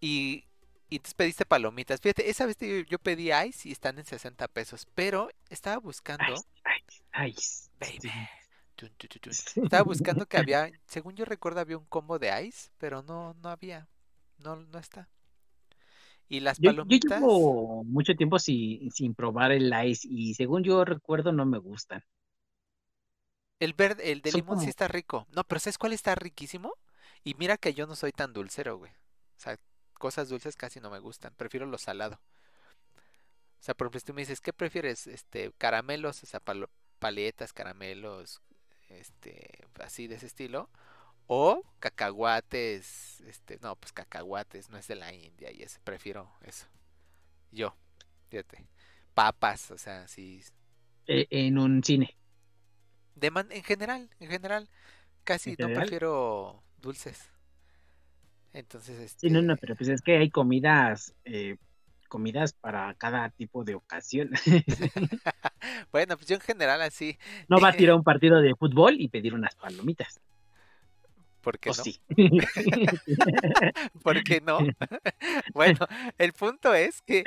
[0.00, 0.44] Y,
[0.88, 2.00] y entonces pediste palomitas.
[2.00, 2.56] Fíjate, esa vez
[2.88, 4.86] yo pedí ice y están en 60 pesos.
[4.94, 6.34] Pero estaba buscando.
[6.64, 6.80] Ay,
[7.12, 7.36] ay,
[7.78, 8.10] Baby.
[9.56, 10.70] Estaba buscando que había.
[10.86, 12.70] Según yo recuerdo, había un combo de ice.
[12.78, 13.86] Pero no, no había.
[14.38, 15.08] No, no está.
[16.30, 17.20] Y las Yo, yo palomitas.
[17.20, 22.02] llevo mucho tiempo sin, sin probar el ice y según yo recuerdo no me gustan.
[23.58, 25.26] El verde, el de Son limón sí como- está rico.
[25.32, 26.72] No, pero ¿sabes cuál está riquísimo?
[27.24, 28.92] Y mira que yo no soy tan dulcero, güey.
[28.92, 29.58] O sea,
[29.94, 31.34] cosas dulces casi no me gustan.
[31.36, 32.20] Prefiero lo salado.
[32.94, 35.06] O sea, por ejemplo, si tú me dices, ¿qué prefieres?
[35.06, 38.40] Este, caramelos, o sea, palo- paletas, caramelos,
[38.88, 40.70] este, así de ese estilo.
[41.32, 46.66] O cacahuates, este, no, pues cacahuates, no es de la India y ese, prefiero eso.
[47.52, 47.76] Yo,
[48.30, 48.66] fíjate.
[49.14, 50.42] Papas, o sea, sí.
[51.06, 52.16] eh, en un cine.
[53.14, 54.68] De man- en general, en general,
[55.24, 55.70] casi ¿En no general?
[55.70, 57.30] prefiero dulces.
[58.52, 61.56] Entonces, este, Sí, no, no, pero pues es que hay comidas, eh,
[62.08, 64.30] comidas para cada tipo de ocasión.
[65.92, 67.18] bueno, pues yo en general así,
[67.48, 70.22] No vas a ir a un partido de fútbol y pedir unas palomitas.
[71.42, 71.74] ¿por qué no?
[71.74, 72.00] sí.
[74.02, 74.58] ¿Por qué no?
[75.54, 75.86] bueno,
[76.18, 77.24] el punto es que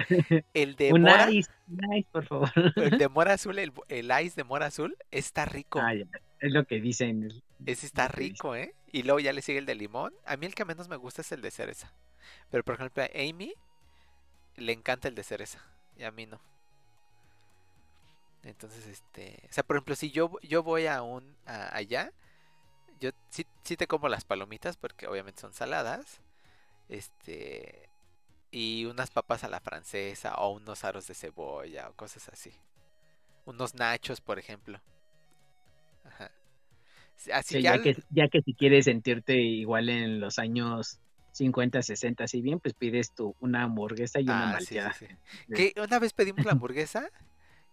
[0.53, 2.51] el de un mora, ice, un ice, por favor.
[2.76, 5.80] el de mora azul, el, el ice de mora azul está rico.
[5.82, 6.05] Ah, ya,
[6.39, 7.30] es lo que dicen.
[7.66, 8.76] Ese está rico, ¿eh?
[8.91, 10.14] Y luego ya le sigue el de limón.
[10.26, 11.93] A mí el que menos me gusta es el de cereza.
[12.51, 13.53] Pero por ejemplo a Amy
[14.55, 15.59] le encanta el de cereza
[15.97, 16.39] y a mí no.
[18.43, 22.11] Entonces, este, o sea, por ejemplo, si yo, yo voy a un a- allá,
[23.04, 26.22] yo sí, sí te como las palomitas porque obviamente son saladas.
[26.88, 27.89] Este,
[28.51, 32.54] y unas papas a la francesa o unos aros de cebolla o cosas así.
[33.45, 34.80] Unos nachos, por ejemplo.
[36.06, 36.32] Ajá.
[37.18, 40.99] Sí, Así Sí, ya, ya, que, ya que si quieres sentirte igual en los años
[41.34, 44.93] 50, 60, así bien, pues pides tú una hamburguesa y una Ah, malteada.
[44.93, 45.08] sí.
[45.49, 47.10] Que una vez pedimos la hamburguesa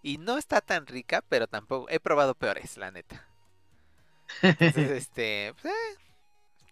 [0.02, 3.29] y no está tan rica, pero tampoco he probado peores, la neta.
[4.42, 5.96] Entonces, este, pues, eh,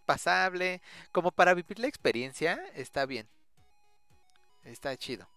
[0.06, 0.80] pasable,
[1.12, 3.28] como para vivir la experiencia, está bien.
[4.64, 5.28] Está chido.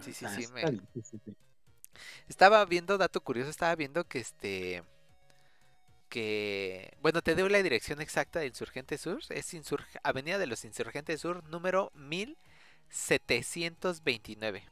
[0.00, 0.80] Sí, sí, Ah, sí, me-.
[2.28, 4.82] Estaba viendo, dato curioso, estaba viendo que este
[6.08, 10.64] que bueno, te doy la dirección exacta de Insurgente Sur, es Insur- Avenida de los
[10.64, 14.64] Insurgentes Sur, número 1729.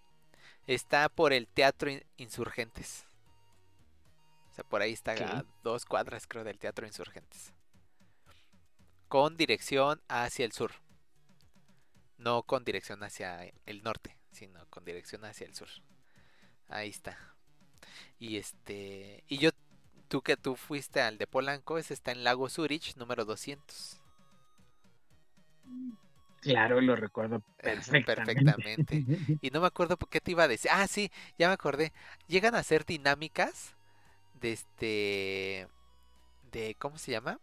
[0.66, 3.06] Está por el Teatro In- Insurgentes.
[4.60, 7.52] Sea, por ahí está a dos cuadras, creo, del Teatro Insurgentes.
[9.08, 10.72] Con dirección hacia el sur.
[12.18, 15.68] No con dirección hacia el norte, sino con dirección hacia el sur.
[16.68, 17.34] Ahí está.
[18.18, 19.24] Y este.
[19.28, 19.50] Y yo,
[20.08, 24.00] tú que tú fuiste al de Polanco, ese está en Lago Zurich, número 200.
[26.42, 28.34] Claro, lo recuerdo perfectamente.
[28.34, 29.38] perfectamente.
[29.40, 30.70] Y no me acuerdo por qué te iba a decir.
[30.72, 31.92] Ah, sí, ya me acordé.
[32.28, 33.74] Llegan a ser dinámicas
[34.40, 35.68] de este.
[36.52, 36.74] De.
[36.78, 37.38] ¿Cómo se llama?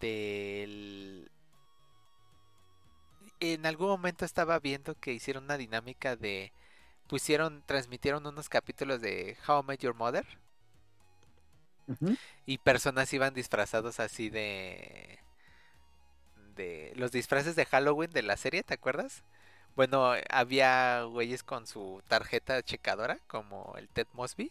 [0.00, 1.30] Del.
[3.40, 6.52] En algún momento estaba viendo que hicieron una dinámica de.
[7.08, 10.26] Pusieron, transmitieron unos capítulos de How I Met Your Mother.
[12.46, 15.20] Y personas iban disfrazados así de.
[16.56, 19.22] de los disfraces de Halloween de la serie, ¿te acuerdas?
[19.76, 24.50] Bueno, había güeyes con su tarjeta checadora, como el Ted Mosby,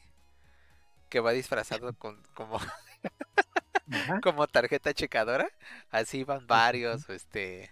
[1.10, 2.60] que va disfrazado con como,
[4.24, 5.50] como tarjeta checadora.
[5.90, 7.72] Así van varios, este,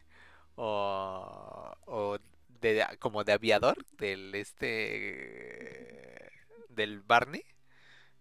[0.56, 2.18] o, o
[2.62, 6.32] de, como de aviador, del este,
[6.70, 7.44] del Barney.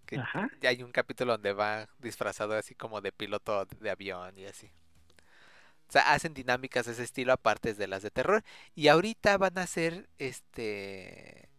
[0.07, 0.51] Que Ajá.
[0.61, 4.71] ya hay un capítulo donde va disfrazado así como de piloto de avión y así.
[5.89, 8.43] O sea, hacen dinámicas de ese estilo aparte de las de terror.
[8.75, 11.51] Y ahorita van a hacer este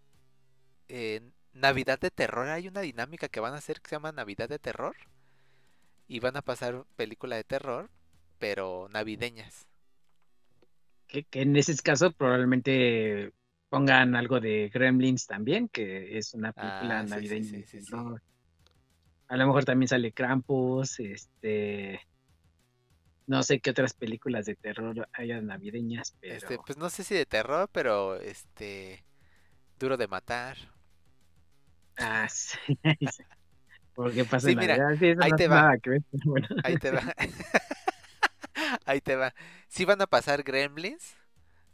[0.90, 1.22] eh,
[1.54, 2.48] Navidad de terror.
[2.50, 4.96] Hay una dinámica que van a hacer que se llama Navidad de terror.
[6.08, 7.90] Y van a pasar película de terror,
[8.40, 9.68] pero navideñas.
[11.08, 13.34] Que, que en ese caso probablemente
[13.70, 17.44] pongan algo de Gremlins también, que es una película Ah, navideña.
[17.44, 17.92] sí, de sí, sí.
[17.92, 18.22] terror.
[19.28, 22.00] A lo mejor también sale Krampus, este...
[23.26, 26.36] No sé qué otras películas de terror haya navideñas, pero...
[26.36, 29.06] Este, pues no sé si de terror, pero este
[29.80, 30.58] Duro de matar.
[31.98, 32.58] Ah, sí.
[33.96, 35.62] Porque pasa Sí, mira, sí, ahí no te va.
[35.62, 36.48] nada que ver, pero bueno.
[36.64, 37.02] Ahí te va.
[38.86, 39.34] Ahí te va.
[39.68, 41.16] Si van a pasar Gremlins,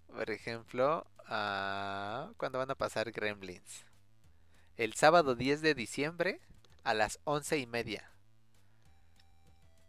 [0.08, 3.86] por ejemplo, ah, ¿cuándo van a pasar Gremlins?
[4.78, 6.40] El sábado 10 de diciembre
[6.84, 8.10] a las once y media.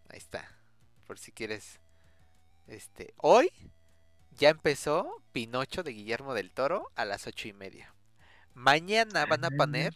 [0.08, 0.48] Ahí está.
[1.06, 1.80] Por si quieres.
[2.66, 3.14] Este.
[3.16, 3.50] Hoy
[4.32, 7.94] ya empezó Pinocho de Guillermo del Toro a las ocho y media.
[8.54, 9.56] Mañana van a Ah.
[9.56, 9.94] poner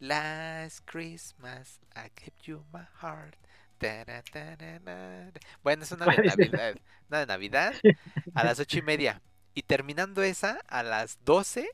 [0.00, 3.34] Last Christmas I kept you my heart.
[5.62, 6.22] Bueno, es una de.
[6.24, 6.76] Navidad.
[7.08, 7.74] Una de Navidad
[8.34, 9.20] a las ocho y media.
[9.54, 11.68] Y terminando esa, a las 12,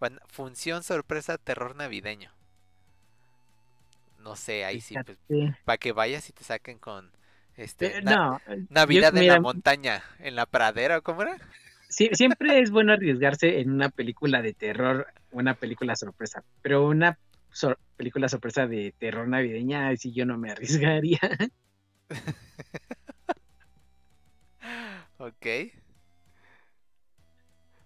[0.00, 2.30] van- función sorpresa terror navideño.
[4.20, 5.18] No sé, ahí sí, pues,
[5.64, 7.10] para que vayas y te saquen con
[7.56, 11.36] este Eh, na- no, Navidad yo- en la montaña, en la pradera, ¿o ¿cómo era?
[11.88, 17.18] sí- siempre es bueno arriesgarse en una película de terror, una película sorpresa, pero una
[17.54, 21.20] sor- película sorpresa de terror navideña, así yo no me arriesgaría.
[25.18, 25.46] Ok.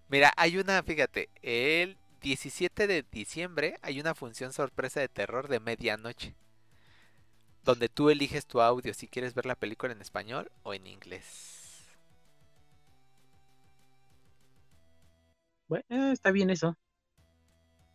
[0.09, 5.59] Mira, hay una, fíjate, el 17 de diciembre hay una función sorpresa de terror de
[5.61, 6.35] medianoche.
[7.63, 11.85] Donde tú eliges tu audio si quieres ver la película en español o en inglés.
[15.69, 16.75] Bueno, está bien eso.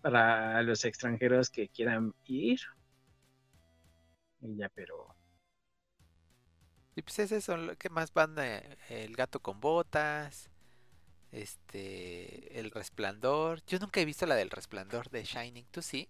[0.04, 2.60] Para los extranjeros que quieran ir.
[4.40, 5.16] Y ya, pero
[6.96, 10.50] Y pues ese son lo que más van eh, El gato con botas.
[11.32, 12.58] Este.
[12.60, 13.62] El resplandor.
[13.66, 15.66] Yo nunca he visto la del resplandor de Shining.
[15.72, 16.08] ¿Tú sí?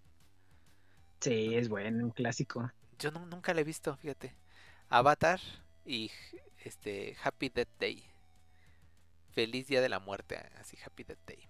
[1.20, 2.70] sí, es bueno, un clásico.
[2.98, 4.34] Yo nu- nunca la he visto, fíjate.
[4.88, 5.40] Avatar
[5.84, 6.10] y
[6.64, 8.04] este Happy Death Day.
[9.32, 11.46] Feliz Día de la Muerte, así Happy Death Day.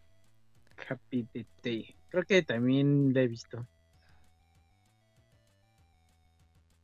[0.88, 1.26] Happy
[1.62, 1.96] Day.
[2.08, 3.66] Creo que también la he visto.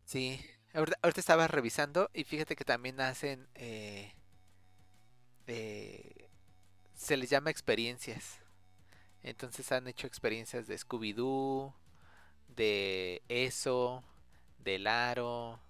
[0.05, 0.41] Sí,
[0.75, 4.13] ahorita, estaba revisando y fíjate que también hacen, eh,
[5.47, 6.29] eh,
[6.95, 8.41] se les llama experiencias.
[9.23, 11.75] Entonces han hecho experiencias de Scooby-Doo,
[12.57, 14.03] de Eso,
[14.59, 15.61] del Aro,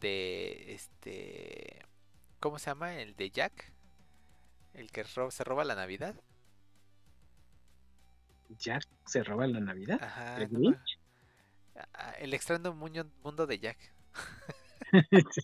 [0.00, 1.84] de este,
[2.40, 2.96] ¿cómo se llama?
[2.96, 3.72] El de Jack,
[4.74, 6.14] el que se roba la Navidad.
[8.58, 9.98] Jack se roba la Navidad.
[10.02, 10.58] Ajá, ¿El no
[12.18, 13.78] el extraño mundo de Jack,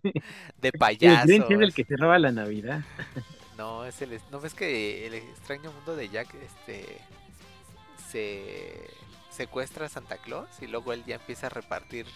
[0.02, 0.12] Sí.
[0.58, 1.22] de El.
[1.24, 2.80] Grinch es el que se roba la Navidad.
[3.56, 6.98] No, es el, ¿no ves que el extraño mundo de Jack este
[8.08, 8.86] se
[9.30, 12.06] secuestra a Santa Claus y luego él ya empieza a repartir.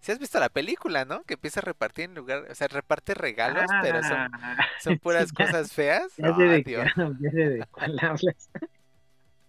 [0.00, 1.24] Si has visto la película, ¿no?
[1.24, 5.30] Que empieza a repartir en lugar, o sea, reparte regalos, pero son, Ah, son puras
[5.36, 6.12] ya- cosas feas.
[6.16, 6.86] Ya sé, de, Dios.
[6.94, 8.50] qué- ya sé de cuál hablas.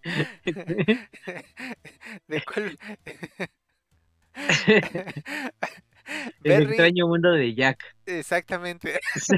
[2.27, 2.77] ¿De cuál?
[6.43, 7.83] El extraño mundo de Jack.
[8.05, 8.99] exactamente.
[9.15, 9.37] Sí,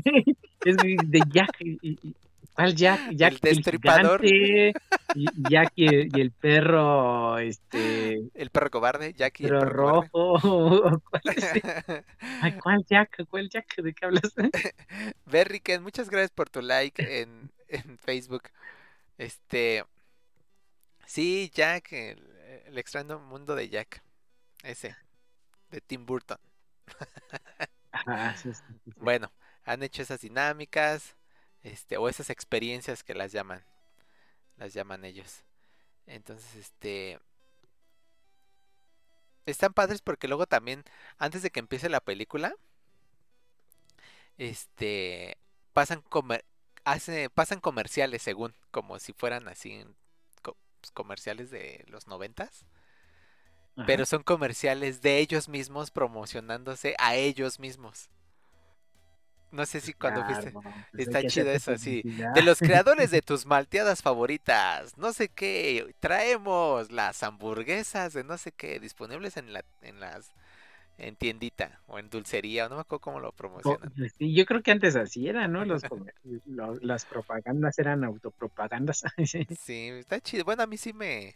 [0.66, 1.50] es de Jack.
[1.60, 2.16] y- y-
[2.54, 3.00] ¿Cuál Jack?
[3.14, 4.22] Jack destripador.
[4.22, 4.74] gigante,
[5.16, 9.46] y Jack y el, y el perro, este, El perro cobarde, Jackie.
[9.46, 11.02] el perro perro rojo.
[11.10, 11.52] ¿Cuál, es?
[12.42, 13.24] Ay, ¿cuál Jack?
[13.30, 13.76] ¿Cuál Jack?
[13.82, 14.34] ¿De qué hablas?
[15.26, 18.44] Berry Ken, muchas gracias por tu like en, en Facebook.
[19.18, 19.84] Este.
[21.12, 22.20] Sí, Jack, el,
[22.66, 24.02] el extraño mundo de Jack.
[24.64, 24.96] Ese.
[25.72, 26.40] De Tim Burton.
[28.06, 29.02] Ah, sí, sí, sí, sí.
[29.02, 29.32] Bueno,
[29.64, 31.16] han hecho esas dinámicas.
[31.64, 33.64] Este, o esas experiencias que las llaman.
[34.58, 35.44] Las llaman ellos.
[36.08, 37.20] Entonces, este.
[39.46, 40.84] Están padres porque luego también,
[41.20, 42.56] antes de que empiece la película,
[44.38, 45.38] este,
[45.74, 46.46] pasan comer,
[46.84, 49.86] hace, pasan comerciales según, como si fueran así, co-
[50.82, 52.66] pues, comerciales de los noventas,
[53.76, 53.86] Ajá.
[53.86, 58.10] pero son comerciales de ellos mismos promocionándose a ellos mismos.
[59.52, 60.52] No sé si cuando fuiste.
[60.52, 62.02] Pues está chido eso, sí.
[62.04, 68.38] De los creadores de tus malteadas favoritas, no sé qué, traemos las hamburguesas de no
[68.38, 70.32] sé qué, disponibles en la, en las,
[71.02, 73.92] en tiendita o en dulcería, o no me acuerdo cómo lo promocionan.
[73.98, 75.66] pues sí, yo creo que antes así era, ¿no?
[75.66, 75.82] Los,
[76.46, 79.04] lo- las propagandas eran autopropagandas.
[79.60, 79.88] Sí.
[79.90, 80.44] Está chido.
[80.46, 81.36] Bueno, a mí sí me,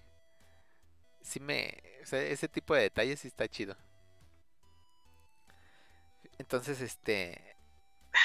[1.21, 3.75] sí me, o sea, ese tipo de detalles sí está chido.
[6.37, 7.41] Entonces, este,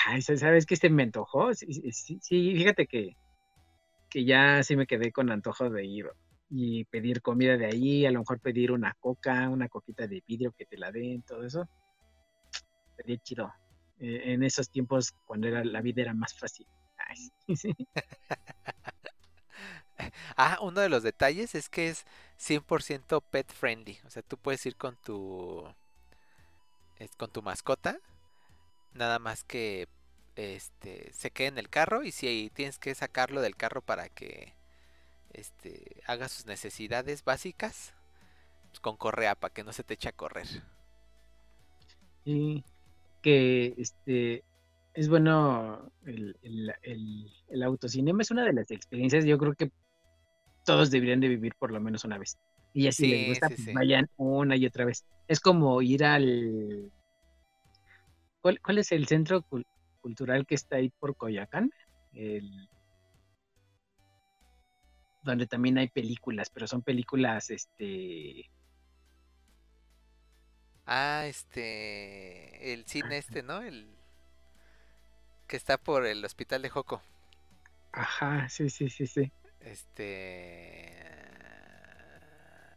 [0.07, 0.75] Ay, sa- ¿sabes qué?
[0.75, 1.55] Este me antojó.
[1.55, 2.21] Sí, sí,
[2.55, 3.17] fíjate que,
[4.09, 6.07] que ya sí me quedé con antojo de ir
[6.51, 10.53] y pedir comida de ahí, a lo mejor pedir una coca, una coquita de vidrio
[10.53, 11.67] que te la den, todo eso.
[12.97, 13.53] Sería chido.
[13.99, 16.67] Eh, en esos tiempos cuando era, la vida era más fácil.
[20.37, 22.05] Ah, uno de los detalles es que es
[22.37, 23.99] 100% pet friendly.
[24.07, 25.65] O sea, tú puedes ir con tu
[26.99, 27.99] es- con tu mascota,
[28.95, 29.89] nada más que
[30.37, 34.55] este se quede en el carro y si tienes que sacarlo del carro para que
[35.35, 37.95] este haga sus necesidades básicas,
[38.71, 40.49] pues con correa para que no se te eche a correr.
[42.25, 42.65] Sí,
[43.23, 44.45] que este
[44.95, 49.71] es bueno el, el, el, el autocinema es una de las experiencias yo creo que
[50.65, 52.39] todos deberían de vivir por lo menos una vez
[52.75, 53.73] y así Sí, les gusta sí, pues sí.
[53.73, 56.93] vayan una y otra vez es como ir al
[58.41, 59.67] ¿cuál, cuál es el centro cul-
[60.01, 61.71] cultural que está ahí por Coyoacán?
[62.13, 62.69] El
[65.23, 68.51] donde también hay películas pero son películas este
[70.87, 73.63] Ah, este el cine este, ¿no?
[73.63, 73.89] El
[75.47, 77.03] que está por el hospital de Joco.
[77.93, 80.97] ajá sí sí sí sí Este.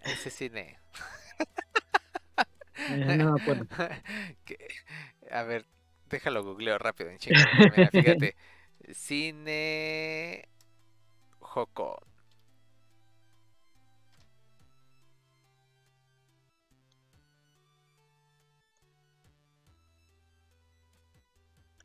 [0.01, 0.77] Ese cine.
[2.87, 3.65] Eh, no me acuerdo.
[4.45, 4.67] Que-
[5.31, 5.65] A ver,
[6.09, 7.49] déjalo googleo rápido en chinga.
[7.69, 8.35] Mira, fíjate.
[8.93, 10.47] Cine
[11.39, 11.99] Joco.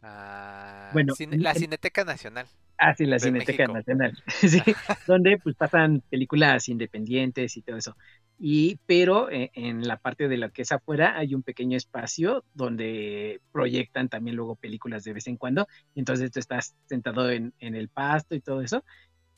[0.02, 2.48] Ah, Bueno, cine- la Cineteca Nacional.
[2.80, 3.66] Ah, sí, la Cineteca México.
[3.66, 7.96] Nacional, sí, donde pues pasan películas independientes y todo eso.
[8.38, 12.44] Y, pero eh, en la parte de lo que es afuera hay un pequeño espacio
[12.54, 15.66] donde proyectan también luego películas de vez en cuando.
[15.94, 18.84] Y entonces tú estás sentado en, en el pasto y todo eso.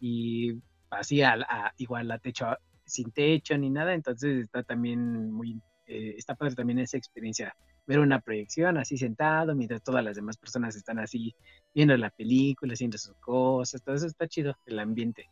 [0.00, 0.54] Y
[0.90, 2.46] así al- a- igual a techo,
[2.84, 3.94] sin techo ni nada.
[3.94, 7.54] Entonces está también muy, eh, está padre también esa experiencia.
[7.90, 11.34] Ver una proyección así sentado mientras todas las demás personas están así
[11.74, 15.28] viendo la película, haciendo sus cosas, todo eso está chido, el ambiente.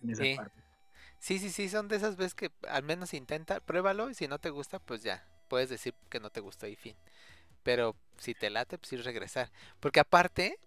[0.00, 0.36] En esa Sí.
[0.36, 0.62] parte.
[1.18, 4.38] Sí, sí, sí, son de esas veces que al menos intenta, pruébalo y si no
[4.38, 6.96] te gusta, pues ya, puedes decir que no te gustó y fin.
[7.62, 9.50] Pero si te late, pues ir regresar.
[9.80, 10.58] Porque aparte,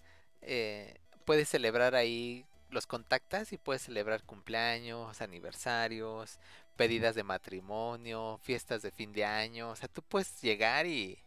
[0.43, 0.93] eh,
[1.25, 6.39] puedes celebrar ahí, los contactas y puedes celebrar cumpleaños, aniversarios,
[6.75, 9.69] pedidas de matrimonio, fiestas de fin de año.
[9.69, 11.17] O sea, tú puedes llegar y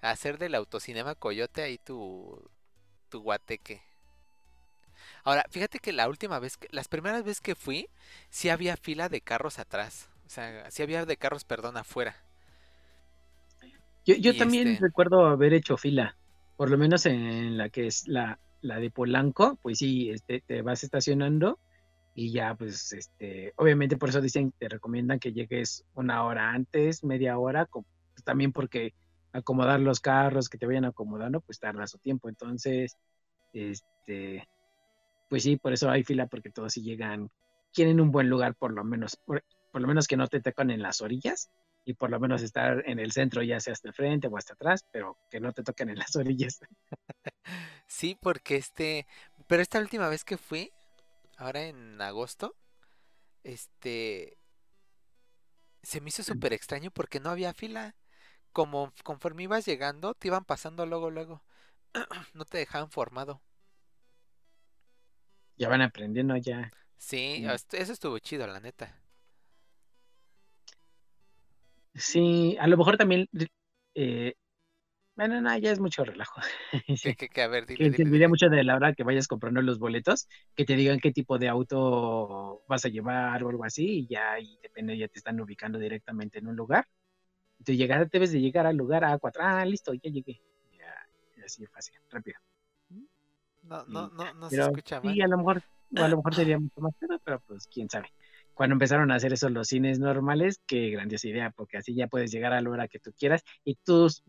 [0.00, 2.50] hacer del autocinema Coyote ahí tu,
[3.08, 3.82] tu guateque.
[5.24, 7.88] Ahora, fíjate que la última vez, que, las primeras veces que fui,
[8.30, 10.08] sí había fila de carros atrás.
[10.26, 12.16] O sea, sí había de carros, perdón, afuera.
[14.04, 16.16] Yo, también este- recuerdo haber hecho fila,
[16.56, 20.62] por lo menos en la que es la, la de Polanco, pues sí, este, te
[20.62, 21.60] vas estacionando
[22.14, 27.04] y ya, pues, este, obviamente por eso dicen, te recomiendan que llegues una hora antes,
[27.04, 28.94] media hora, pues, también porque
[29.32, 32.28] acomodar los carros, que te vayan acomodando, pues tarda su tiempo.
[32.28, 32.98] Entonces,
[33.52, 34.46] este,
[35.28, 37.30] pues sí, por eso hay fila, porque todos sí llegan,
[37.72, 40.70] quieren un buen lugar, por lo menos, por, por lo menos que no te tocan
[40.70, 41.50] en las orillas
[41.84, 44.84] y por lo menos estar en el centro, ya sea hasta frente o hasta atrás,
[44.92, 46.60] pero que no te toquen en las orillas.
[47.88, 49.06] Sí, porque este,
[49.46, 50.72] pero esta última vez que fui,
[51.36, 52.56] ahora en agosto,
[53.44, 54.38] este,
[55.82, 57.94] se me hizo súper extraño porque no había fila.
[58.52, 61.44] Como conforme ibas llegando, te iban pasando luego, luego.
[62.34, 63.42] No te dejaban formado.
[65.56, 66.70] Ya van aprendiendo ya.
[66.96, 67.50] Sí, Mm.
[67.72, 68.98] eso estuvo chido, la neta.
[71.94, 73.28] Sí, a lo mejor también,
[73.94, 74.34] eh,
[75.14, 76.40] bueno, no, ya es mucho relajo.
[77.02, 79.60] Que, que, que, a ver, dile, que dile, mucho de la hora que vayas comprando
[79.60, 84.00] los boletos, que te digan qué tipo de auto vas a llevar o algo así,
[84.00, 86.86] y ya ahí depende, ya te están ubicando directamente en un lugar.
[87.64, 90.40] Tú llegas, debes de llegar al lugar a cuatro, ah, listo, ya llegué.
[90.78, 90.94] Ya,
[91.36, 92.38] y así fácil, rápido.
[93.62, 95.14] No, no, no, no se Pero escucha mal.
[95.14, 95.62] sí, a lo mejor,
[95.96, 98.08] a lo mejor sería mucho más caro, pero pues quién sabe.
[98.54, 102.30] Cuando empezaron a hacer eso los cines normales, qué grandiosa idea, porque así ya puedes
[102.30, 104.22] llegar a la hora que tú quieras y tus,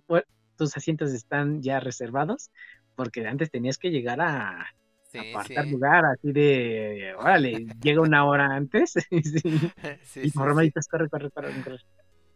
[0.57, 2.51] tus asientos están ya reservados,
[2.95, 4.65] porque antes tenías que llegar a
[5.11, 5.65] Sí, apartar sí.
[5.67, 10.49] lugar, así de, órale, llega una hora antes, sí, Sí, y sí, por sí.
[10.49, 11.77] romaditas, corre, corre, corre, corre.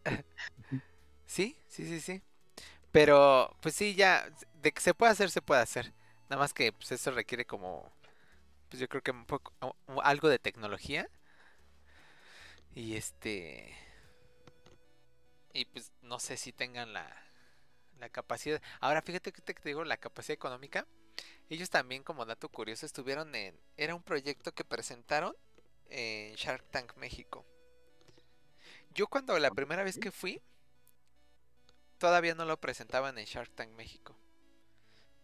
[1.25, 2.21] Sí, sí, sí, sí.
[2.91, 4.27] Pero, pues sí, ya,
[4.61, 5.93] de que se puede hacer, se puede hacer.
[6.29, 7.91] Nada más que, pues eso requiere como,
[8.69, 9.53] pues yo creo que un poco,
[10.03, 11.09] algo de tecnología.
[12.75, 13.73] Y este,
[15.53, 17.07] y pues no sé si tengan la,
[17.99, 18.61] la capacidad.
[18.79, 20.87] Ahora, fíjate que te te digo, la capacidad económica.
[21.49, 25.35] Ellos también, como dato curioso, estuvieron en, era un proyecto que presentaron
[25.89, 27.45] en Shark Tank México.
[28.93, 30.41] Yo cuando la primera vez que fui,
[31.97, 34.17] todavía no lo presentaban en Shark Tank México.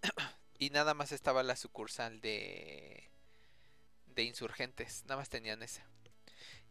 [0.60, 3.14] y nada más estaba la sucursal de
[4.16, 5.86] de insurgentes, nada más tenían esa.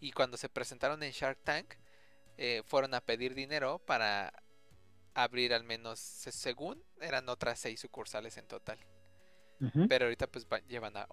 [0.01, 1.75] Y cuando se presentaron en Shark Tank,
[2.39, 4.33] eh, fueron a pedir dinero para
[5.15, 8.79] abrir al menos, se- según, eran otras seis sucursales en total.
[9.89, 11.07] Pero ahorita pues va- llevan a,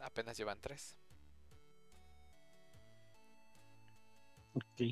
[0.00, 0.98] apenas llevan tres.
[4.54, 4.82] Ok.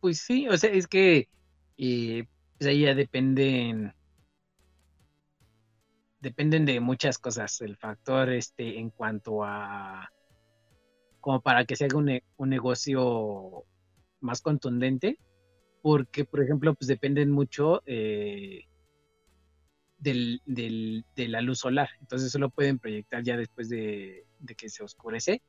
[0.00, 1.28] Pues sí, o sea, es que
[1.78, 2.26] eh,
[2.58, 3.94] pues ahí ya dependen,
[6.20, 7.60] dependen de muchas cosas.
[7.60, 10.10] El factor este en cuanto a
[11.20, 13.64] como para que se haga un, un negocio
[14.20, 15.18] más contundente,
[15.84, 18.64] porque por ejemplo, pues dependen mucho eh,
[19.98, 21.90] del, del- de la luz solar.
[22.00, 25.42] Entonces solo pueden proyectar ya después de, de que se oscurece.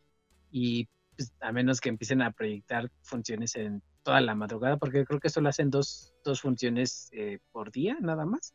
[0.51, 5.21] Y pues, a menos que empiecen a proyectar funciones en toda la madrugada, porque creo
[5.21, 8.53] que solo hacen dos, dos funciones eh, por día, nada más.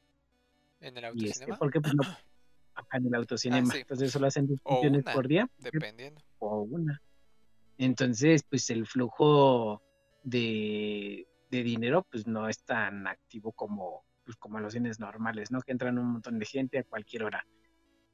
[0.82, 2.02] En el este, autocinema, porque pues no,
[2.92, 3.78] en el autocinema, sí.
[3.78, 6.20] entonces solo hacen dos O funciones una, por día, dependiendo.
[6.40, 7.00] o una.
[7.78, 9.80] Entonces, pues el flujo
[10.22, 15.50] de, de dinero, pues no es tan activo como, pues, como en los cines normales,
[15.50, 15.60] ¿no?
[15.60, 17.46] Que entran un montón de gente a cualquier hora.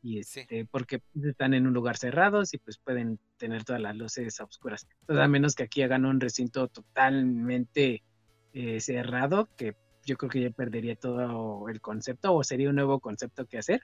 [0.03, 0.41] Y Sí.
[0.41, 4.41] este, porque pues, están en un lugar cerrado y pues pueden tener todas las luces
[4.41, 4.87] a oscuras.
[5.01, 8.03] Entonces, a menos que aquí hagan un recinto totalmente
[8.53, 9.75] eh, cerrado, que
[10.05, 13.81] yo creo que ya perdería todo el concepto o sería un nuevo concepto que hacer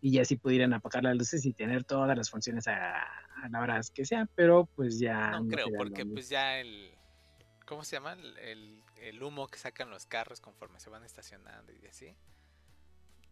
[0.00, 3.60] y ya sí pudieran apagar las luces y tener todas las funciones a, a la
[3.60, 6.94] hora que sea, pero pues ya No creo, sería lo porque pues ya el...
[7.66, 8.14] ¿Cómo se llama?
[8.14, 12.16] El, el- el humo que sacan los carros conforme se van estacionando y así.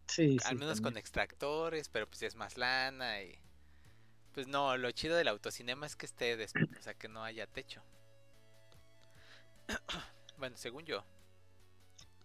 [0.06, 3.38] Sí, Al sí, menos con extractores, pero pues es más lana y...
[4.32, 7.46] Pues no, lo chido del autocinema es que esté, des- o sea, que no haya
[7.46, 7.82] techo.
[10.38, 11.04] bueno, según yo.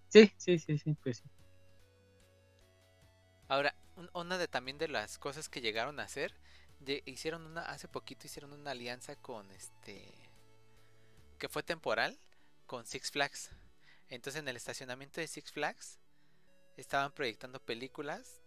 [0.09, 1.29] Sí, sí, sí, sí, pues sí.
[3.47, 6.33] Ahora, un- una de también de las cosas que llegaron a hacer,
[6.81, 10.13] lle- hicieron una, hace poquito hicieron una alianza con este,
[11.37, 12.17] que fue temporal,
[12.74, 13.51] con Six Flags.
[14.09, 15.99] Entonces en el estacionamiento de Six Flags
[16.76, 18.41] estaban proyectando películas,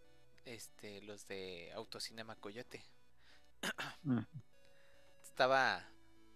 [0.45, 2.83] este, los de Autocinema Coyote.
[4.03, 4.19] Mm.
[5.23, 5.89] Estaba,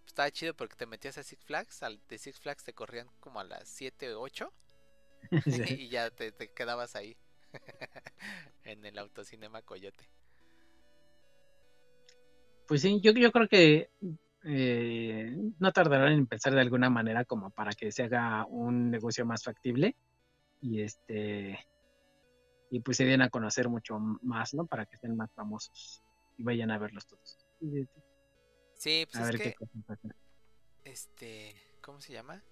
[0.06, 3.40] estaba chido porque te metías a Six Flags, al de Six Flags te corrían como
[3.40, 4.52] a las 7 o 8
[5.46, 5.64] Sí.
[5.82, 7.16] y ya te, te quedabas ahí
[8.62, 10.08] en el Autocinema Coyote.
[12.68, 13.90] Pues sí, yo, yo creo que
[14.44, 19.26] eh, no tardarán en pensar de alguna manera como para que se haga un negocio
[19.26, 19.96] más factible
[20.60, 21.58] y este
[22.70, 24.66] y pues se den a conocer mucho más, ¿no?
[24.66, 26.02] Para que estén más famosos
[26.38, 27.38] y vayan a verlos todos.
[28.74, 30.10] Sí, pues A es ver que, qué
[30.84, 32.42] este, ¿cómo se llama?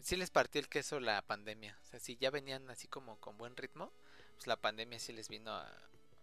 [0.00, 1.76] Sí les partió el queso la pandemia.
[1.82, 3.92] O sea, si ya venían así como con buen ritmo,
[4.36, 5.68] pues la pandemia sí les vino a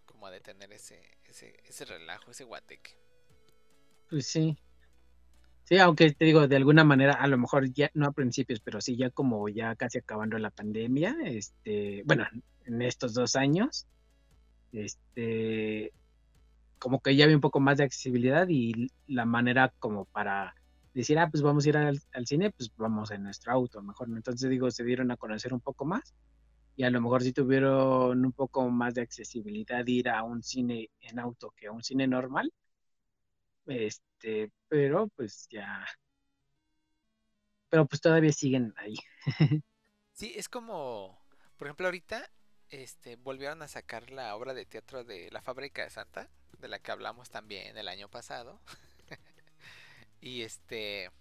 [0.05, 2.97] como a detener ese, ese, ese relajo, ese guateque.
[4.09, 4.57] Pues sí.
[5.63, 8.81] Sí, aunque te digo, de alguna manera, a lo mejor ya, no a principios, pero
[8.81, 12.25] sí ya como ya casi acabando la pandemia, este, bueno,
[12.65, 13.87] en estos dos años,
[14.71, 15.93] este,
[16.79, 20.55] como que ya había un poco más de accesibilidad y la manera como para
[20.93, 24.09] decir, ah, pues vamos a ir al, al cine, pues vamos en nuestro auto, mejor.
[24.09, 26.13] Entonces digo, se dieron a conocer un poco más
[26.75, 30.89] y a lo mejor sí tuvieron un poco más de accesibilidad ir a un cine
[31.01, 32.51] en auto que a un cine normal.
[33.67, 35.85] Este, pero pues ya,
[37.69, 38.95] pero pues todavía siguen ahí.
[40.13, 41.19] Sí, es como,
[41.57, 42.29] por ejemplo, ahorita
[42.69, 46.79] este volvieron a sacar la obra de teatro de La Fábrica de Santa, de la
[46.79, 48.61] que hablamos también el año pasado.
[50.21, 51.11] y este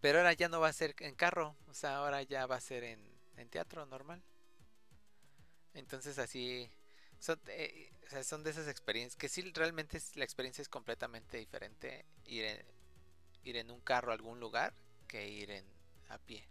[0.00, 2.60] pero ahora ya no va a ser en carro, o sea, ahora ya va a
[2.60, 3.00] ser en,
[3.36, 4.22] en teatro normal.
[5.74, 6.70] Entonces así
[7.22, 11.38] son, eh, o sea, son de esas experiencias que sí realmente la experiencia es completamente
[11.38, 12.58] diferente ir en,
[13.44, 14.74] ir en un carro a algún lugar
[15.08, 15.64] que ir en
[16.08, 16.46] a pie.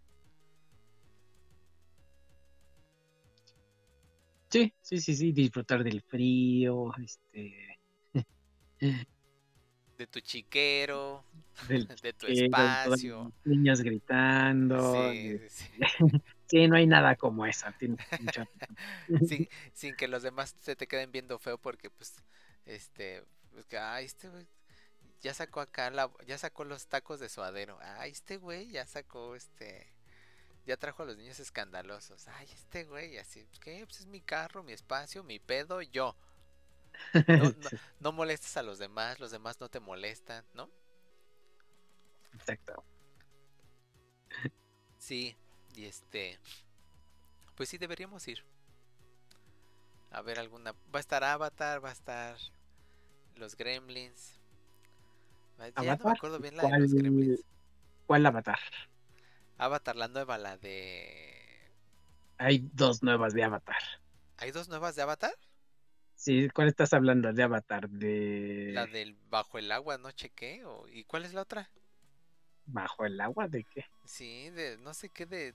[4.50, 7.78] Sí, sí, sí, sí, disfrutar del frío, este,
[9.98, 11.24] de tu chiquero,
[11.68, 13.18] del de tu espacio.
[13.20, 14.92] los niños gritando.
[14.92, 15.72] Sí, de- sí,
[16.52, 17.74] Sí, no hay nada como mucha
[18.10, 18.48] razón.
[19.26, 22.22] sin, sin que los demás se te queden viendo feo porque pues
[22.66, 24.46] este pues ay este güey
[25.22, 27.78] ya sacó acá la ya sacó los tacos de suadero.
[27.80, 29.94] Ay, este güey ya sacó este
[30.66, 32.28] ya trajo a los niños escandalosos.
[32.28, 33.86] Ay, este güey así, ¿qué?
[33.86, 36.14] Pues es mi carro, mi espacio, mi pedo, yo.
[37.30, 40.70] No, no, no molestes a los demás, los demás no te molestan, ¿no?
[42.34, 42.84] Exacto.
[44.98, 45.36] Sí,
[45.74, 46.38] y este.
[47.56, 48.44] Pues sí, deberíamos ir.
[50.10, 50.72] A ver alguna.
[50.94, 52.36] Va a estar Avatar, va a estar.
[53.36, 54.38] Los Gremlins.
[55.80, 57.44] Ya no me acuerdo bien la de los ¿Cuál, Gremlins.
[58.06, 58.58] cuál avatar?
[59.58, 61.70] Avatar, la nueva, la de.
[62.38, 63.82] Hay dos nuevas de Avatar.
[64.36, 65.34] ¿Hay dos nuevas de Avatar?
[66.14, 67.88] Sí, ¿cuál estás hablando de Avatar?
[67.88, 70.62] De La del Bajo el Agua, no chequé.
[70.92, 71.70] ¿Y cuál es la otra?
[72.66, 73.84] Bajo el agua, ¿de qué?
[74.04, 75.54] Sí, de no sé qué de.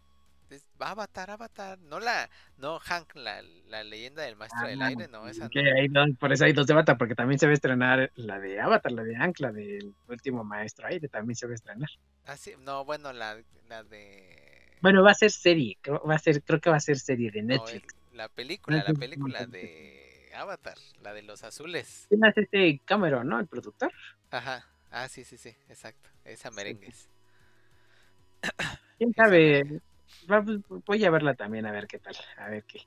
[0.49, 1.77] de- Avatar, Avatar.
[1.79, 2.29] No la.
[2.57, 5.69] No, Hank, la, la leyenda del maestro del Ah, aire, no, esa que no.
[5.75, 8.39] hay dos- por eso hay dos de Avatar, porque también se va a estrenar la
[8.39, 11.89] de Avatar, la de Ancla, del último maestro aire, también se va a estrenar.
[12.25, 14.77] Ah, sí, no, bueno, la, la de.
[14.81, 17.31] Bueno, va a ser serie, creo, va a ser, creo que va a ser serie
[17.31, 17.95] de No, Netflix.
[18.13, 22.05] la película, la película de Avatar, la de los azules.
[22.09, 23.39] ¿Quién hace este Cameron, no?
[23.39, 23.91] El productor.
[24.29, 24.65] Ajá.
[24.99, 26.09] Ah, sí, sí, sí, exacto.
[26.25, 27.07] Esa merengues.
[28.97, 29.81] ¿Quién sabe?
[30.27, 32.79] Pues, Voy a verla también, a ver qué tal, a ver qué.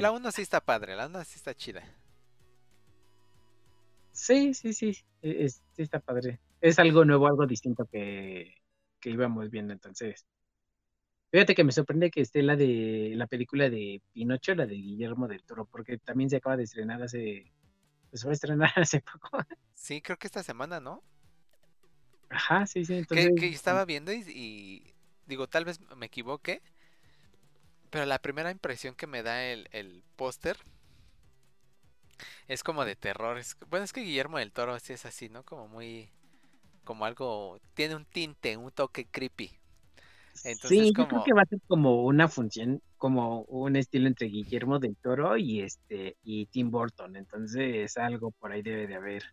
[0.00, 1.84] La 1 sí está padre, la 1 sí está chida.
[4.10, 4.90] Sí, sí, sí,
[5.22, 6.40] e- es- sí está padre.
[6.60, 8.52] es algo nuevo, algo distinto que,
[9.00, 9.72] que íbamos viendo.
[9.72, 10.26] Entonces,
[11.30, 15.28] fíjate que me sorprende que esté la de la película de Pinocho, la de Guillermo
[15.28, 17.52] del Toro, porque también se acaba de estrenar hace,
[18.12, 19.38] pues fue a estrenar hace poco.
[19.74, 21.02] Sí, creo que esta semana, ¿no?
[22.30, 22.94] Ajá, sí, sí.
[22.94, 24.94] Entonces, que estaba viendo y, y
[25.26, 26.62] digo, tal vez me equivoque,
[27.90, 30.56] pero la primera impresión que me da el, el póster
[32.48, 33.38] es como de terror.
[33.38, 35.44] es- bueno, es que Guillermo del Toro sí es así, ¿no?
[35.44, 36.10] Como muy,
[36.84, 39.52] como algo, tiene un tinte, un toque creepy.
[40.44, 44.28] Entonces, sí, yo creo que va a ser como una función, como un estilo entre
[44.28, 47.16] Guillermo del Toro y este y Tim Burton.
[47.16, 49.24] Entonces, algo por ahí debe de haber.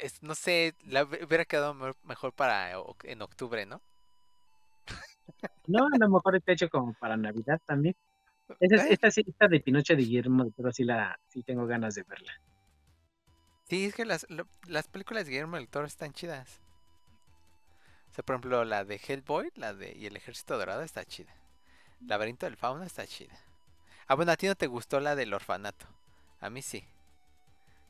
[0.00, 2.72] es- no sé, la hub- hubiera quedado me- mejor para
[3.04, 3.80] en octubre, ¿no?
[5.68, 7.94] No, a lo mejor está hecho como para Navidad también.
[8.58, 11.94] Esa, Eh, esta, esta de Pinocho de Guillermo del Toro sí la, sí tengo ganas
[11.94, 12.32] de verla.
[13.68, 14.26] Sí, es que las,
[14.66, 16.60] las películas de Guillermo del Toro están chidas.
[18.10, 21.32] O sea, por ejemplo, la de Hellboy, la de y el Ejército Dorado está chida.
[22.00, 23.34] Laberinto del Fauno está chida.
[24.06, 25.86] Ah, bueno, a ti no te gustó la del orfanato.
[26.40, 26.84] A mí sí.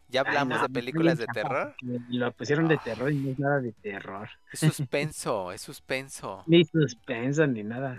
[0.09, 1.75] Ya Ay, hablamos no, de películas de terror.
[2.09, 2.81] Lo pusieron de Ah.
[2.85, 4.29] terror y no es nada de terror.
[4.53, 6.45] Es suspenso, es suspenso.
[6.47, 7.99] Ni suspenso ni nada.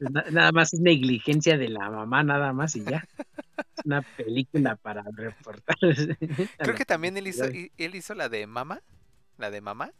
[0.00, 3.06] Na- nada más es negligencia de la mamá, nada más y ya.
[3.56, 5.76] Es una película para reportar.
[6.58, 8.80] Creo que también él hizo, él hizo la de Mama.
[9.38, 9.92] La de Mamá.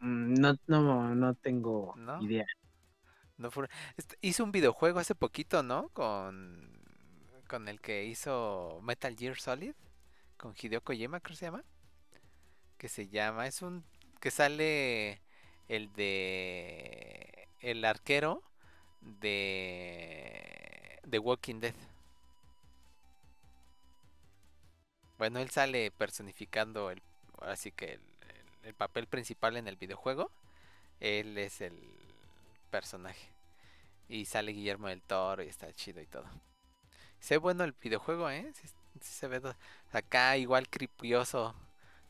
[0.00, 2.22] Mm, No, no, no tengo ¿No?
[2.22, 2.44] idea.
[3.38, 3.50] No
[4.20, 5.88] hizo un videojuego hace poquito, ¿no?
[5.90, 6.70] Con,
[7.48, 9.74] con el que hizo Metal Gear Solid.
[10.36, 11.64] Con Hideo Kojima, creo que se llama.
[12.78, 13.46] Que se llama.
[13.46, 13.84] Es un.
[14.20, 15.20] Que sale
[15.68, 17.48] el de.
[17.60, 18.42] El arquero
[19.00, 20.98] de.
[21.04, 21.74] De Walking Dead.
[25.18, 27.02] Bueno, él sale personificando el.
[27.40, 27.98] Así que
[28.64, 30.30] el papel principal en el videojuego.
[31.00, 32.01] Él es el
[32.72, 33.28] personaje.
[34.08, 36.26] Y sale Guillermo del Toro y está chido y todo.
[37.20, 38.52] Se ve bueno el videojuego, ¿eh?
[38.54, 38.68] Sí,
[39.00, 39.40] sí se ve
[39.92, 41.54] acá igual cripioso.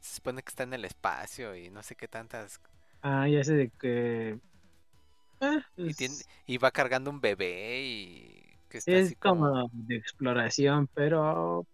[0.01, 2.61] Se supone que está en el espacio y no sé qué tantas.
[3.03, 4.41] Ah, ya sé de que.
[5.41, 9.51] Ah, Y, pues, tiene, y va cargando un bebé y que está es así como...
[9.51, 11.67] como de exploración, pero.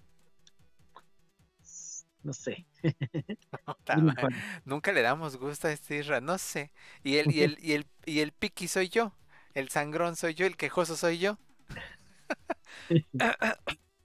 [2.23, 2.67] No sé.
[4.65, 6.73] Nunca le damos gusto a este Isra, no sé.
[7.03, 9.15] Y el, y el, y el, y el piqui soy yo.
[9.55, 11.39] El sangrón soy yo, el quejoso soy yo.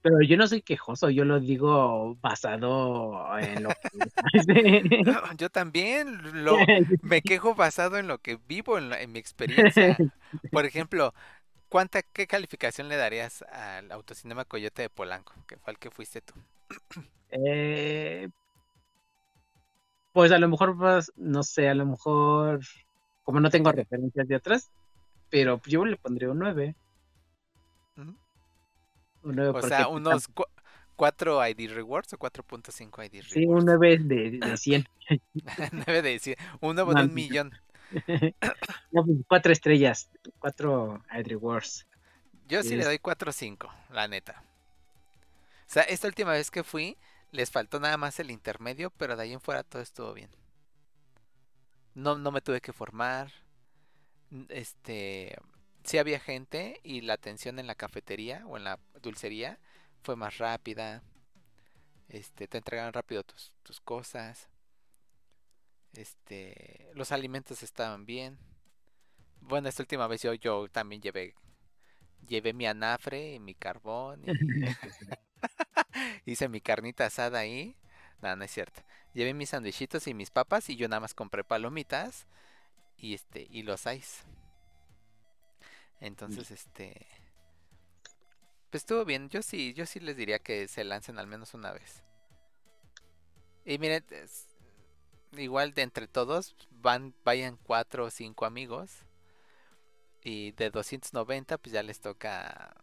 [0.02, 3.88] Pero yo no soy quejoso, yo lo digo basado en lo que.
[5.38, 10.04] Yo también lo, me quejo basado en lo que vivo, en, la- en mi experiencia.
[10.52, 11.14] Por ejemplo,
[11.74, 15.32] ¿cuánta, qué calificación le darías al autocinema Coyote de Polanco?
[15.48, 16.32] Que fue al que fuiste tú.
[17.30, 18.28] Eh,
[20.12, 22.60] pues a lo mejor, vas- no sé, a lo mejor,
[23.24, 24.70] como no tengo referencias de atrás,
[25.30, 26.76] pero yo le pondría un 9.
[27.96, 28.14] Ujú.
[29.24, 30.28] Un 9 O sea, pues, unos
[30.94, 33.66] 4 ID rewards o 4.5 ID Sí, un rewards.
[33.66, 34.88] 9 de, de 100.
[35.72, 36.36] 9 de 100.
[36.60, 37.52] Un nuevo de No, un millón.
[38.92, 41.02] No, pues, cuatro estrellas, cuatro
[41.40, 41.86] Wars.
[42.46, 44.44] Yo sí le doy 4 o 5, la neta.
[45.66, 46.98] O sea, esta última vez que fui,
[47.32, 50.30] les faltó nada más el intermedio, pero de ahí en fuera todo estuvo bien.
[51.94, 53.32] No, no me tuve que formar.
[54.48, 55.36] Este,
[55.84, 59.58] sí había gente y la atención en la cafetería o en la dulcería
[60.02, 61.02] fue más rápida.
[62.08, 64.48] Este, te entregaron rápido tus, tus cosas.
[65.96, 68.38] Este, los alimentos estaban bien.
[69.40, 71.34] Bueno, esta última vez yo, yo también llevé
[72.28, 74.34] llevé mi anafre y mi carbón y
[76.26, 77.76] hice mi carnita asada ahí.
[78.22, 78.82] No, no es cierto.
[79.12, 82.26] Llevé mis sandwichitos y mis papas y yo nada más compré palomitas
[82.98, 84.24] y este y los ice.
[86.00, 87.06] Entonces, este
[88.70, 89.28] pues estuvo bien.
[89.30, 92.02] Yo sí, yo sí les diría que se lancen al menos una vez.
[93.64, 94.46] Y miren, es-
[95.38, 98.90] igual de entre todos van vayan cuatro o cinco amigos.
[100.22, 102.74] Y de 290 pues ya les toca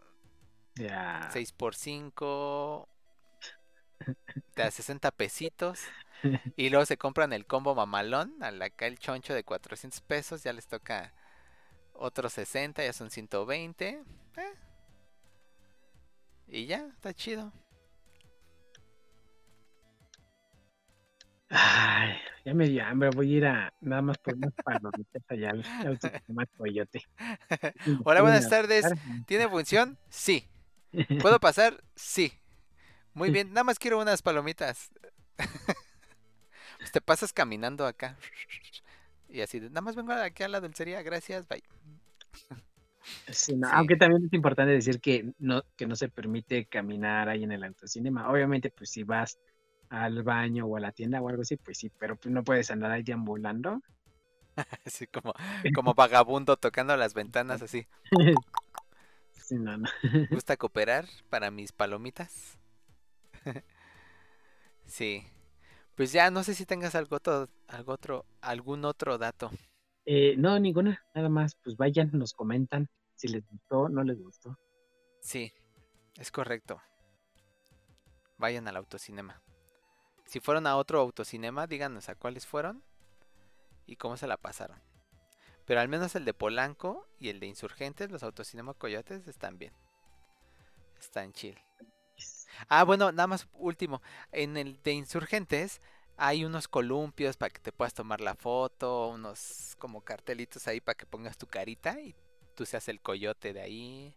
[0.76, 1.30] Ya.
[1.34, 2.88] 6 por 5
[4.54, 5.82] te da 60 pesitos
[6.56, 10.54] y luego se compran el combo mamalón al acá el choncho de 400 pesos ya
[10.54, 11.14] les toca
[11.94, 14.04] otros 60 ya son 120
[14.38, 14.54] eh.
[16.48, 17.52] y ya está chido
[21.54, 25.52] Ay, ya me dio hambre, voy a ir a nada más por unas palomitas allá
[25.52, 27.02] al autocinema Coyote.
[28.06, 28.86] hola buenas tardes
[29.26, 30.48] tiene función sí
[31.22, 32.34] puedo pasar sí
[33.14, 34.92] muy bien nada más quiero unas palomitas
[36.92, 38.18] te pasas caminando acá.
[39.30, 41.64] Y así, nada más vengo aquí a la dulcería, gracias, bye.
[43.30, 43.74] Sí, no, Sí.
[43.74, 47.64] Aunque también es importante decir que no, que no se permite caminar ahí en el
[47.64, 48.30] autocinema.
[48.30, 49.40] Obviamente, pues si vas
[49.92, 52.72] al baño o a la tienda o algo así, pues sí, pero pues no puedes
[52.72, 53.82] andar ahí deambulando.
[54.86, 55.34] Así como,
[55.76, 57.88] como vagabundo tocando las ventanas así.
[59.34, 59.90] Sí, no, no.
[60.30, 62.58] ¿Gusta cooperar para mis palomitas?
[64.86, 65.26] sí.
[65.96, 69.52] Pues ya no sé si tengas algo otro, algo otro, algún otro dato.
[70.06, 74.58] Eh, no, ninguna, nada más, pues vayan, nos comentan si les gustó, no les gustó.
[75.20, 75.52] Sí,
[76.18, 76.82] es correcto.
[78.38, 79.42] Vayan al autocinema.
[80.32, 82.82] Si fueron a otro autocinema, díganos a cuáles fueron
[83.86, 84.82] y cómo se la pasaron.
[85.66, 89.74] Pero al menos el de Polanco y el de Insurgentes, los autocinema Coyotes, están bien.
[90.98, 91.60] Están chill.
[92.70, 94.02] Ah, bueno, nada más último.
[94.32, 95.82] En el de Insurgentes
[96.16, 100.96] hay unos columpios para que te puedas tomar la foto, unos como cartelitos ahí para
[100.96, 102.16] que pongas tu carita y
[102.56, 104.16] tú seas el coyote de ahí.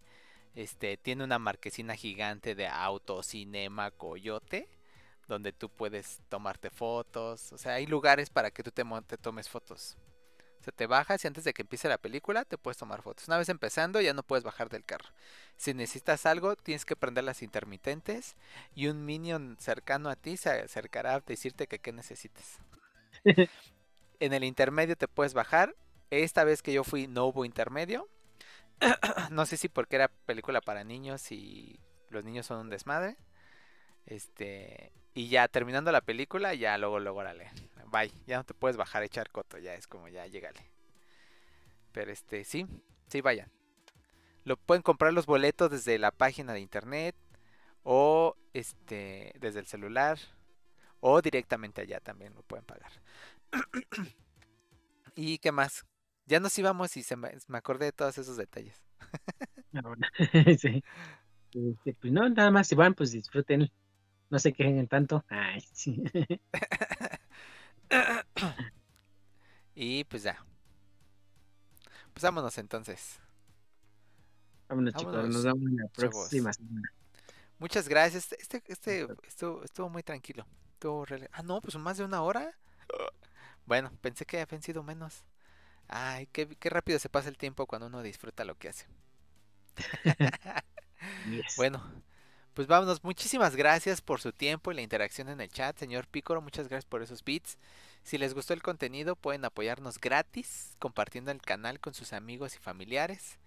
[0.55, 4.69] Este, tiene una marquesina gigante de autocinema coyote,
[5.29, 7.53] donde tú puedes tomarte fotos.
[7.53, 9.97] O sea, hay lugares para que tú te, te tomes fotos.
[10.61, 13.29] O sea, te bajas y antes de que empiece la película te puedes tomar fotos.
[13.29, 15.11] Una vez empezando ya no puedes bajar del carro.
[15.57, 18.37] Si necesitas algo, tienes que prender las intermitentes
[18.75, 22.59] y un minion cercano a ti se acercará a decirte que qué necesites.
[24.21, 25.75] en el intermedio te puedes bajar.
[26.11, 28.09] Esta vez que yo fui no hubo intermedio.
[29.31, 33.17] no sé si porque era película para niños y los niños son un desmadre.
[34.07, 37.51] Este, y ya terminando la película, ya luego, luego, órale.
[37.91, 40.61] Bye, ya no te puedes bajar a echar coto, ya es como ya, llégale.
[41.93, 42.67] Pero este, sí,
[43.07, 43.51] sí, vayan.
[44.45, 47.15] Lo pueden comprar los boletos desde la página de internet
[47.85, 50.19] o este desde el celular
[51.01, 52.91] o directamente allá también lo pueden pagar.
[55.15, 55.87] ¿Y qué más?
[56.27, 58.83] Ya nos íbamos y se me, acordé de todos esos detalles.
[60.59, 60.83] Sí.
[61.53, 63.71] Este, pues no, nada más si van, pues disfruten.
[64.35, 65.25] No se quejen tanto.
[65.29, 66.03] Ay, sí.
[69.77, 70.45] y pues ya.
[72.13, 73.21] Pues vámonos entonces.
[74.69, 76.93] Vámonos, chicos, nos vemos la próxima semana.
[77.61, 78.33] Muchas gracias.
[78.33, 80.45] Este, este estuvo, estuvo muy tranquilo.
[80.73, 82.59] Estuvo Ah, no, pues más de una hora.
[83.67, 85.23] Bueno, pensé que habían sido menos.
[85.87, 88.87] Ay, qué, qué rápido se pasa el tiempo cuando uno disfruta lo que hace.
[91.31, 91.55] Yes.
[91.57, 91.81] Bueno,
[92.55, 93.03] pues vámonos.
[93.03, 96.41] Muchísimas gracias por su tiempo y la interacción en el chat, señor Pícoro.
[96.41, 97.59] Muchas gracias por esos bits.
[98.05, 102.59] Si les gustó el contenido, pueden apoyarnos gratis compartiendo el canal con sus amigos y
[102.59, 103.39] familiares.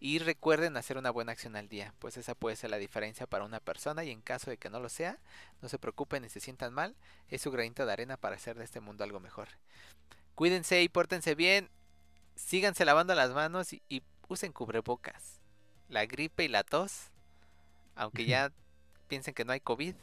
[0.00, 3.44] Y recuerden hacer una buena acción al día, pues esa puede ser la diferencia para
[3.44, 5.18] una persona y en caso de que no lo sea,
[5.60, 6.94] no se preocupen ni se sientan mal,
[7.30, 9.48] es su granito de arena para hacer de este mundo algo mejor.
[10.36, 11.68] Cuídense y pórtense bien,
[12.36, 15.40] síganse lavando las manos y, y usen cubrebocas.
[15.88, 17.10] La gripe y la tos,
[17.98, 18.52] aunque ya
[19.08, 19.94] piensen que no hay COVID,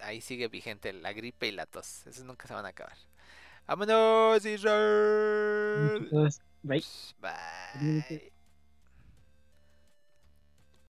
[0.00, 2.96] ahí sigue vigente la gripe y la tos, esos nunca se van a acabar.
[3.66, 6.08] ¡Vámonos, Israel!
[6.62, 6.82] Bye.
[7.20, 8.32] Bye.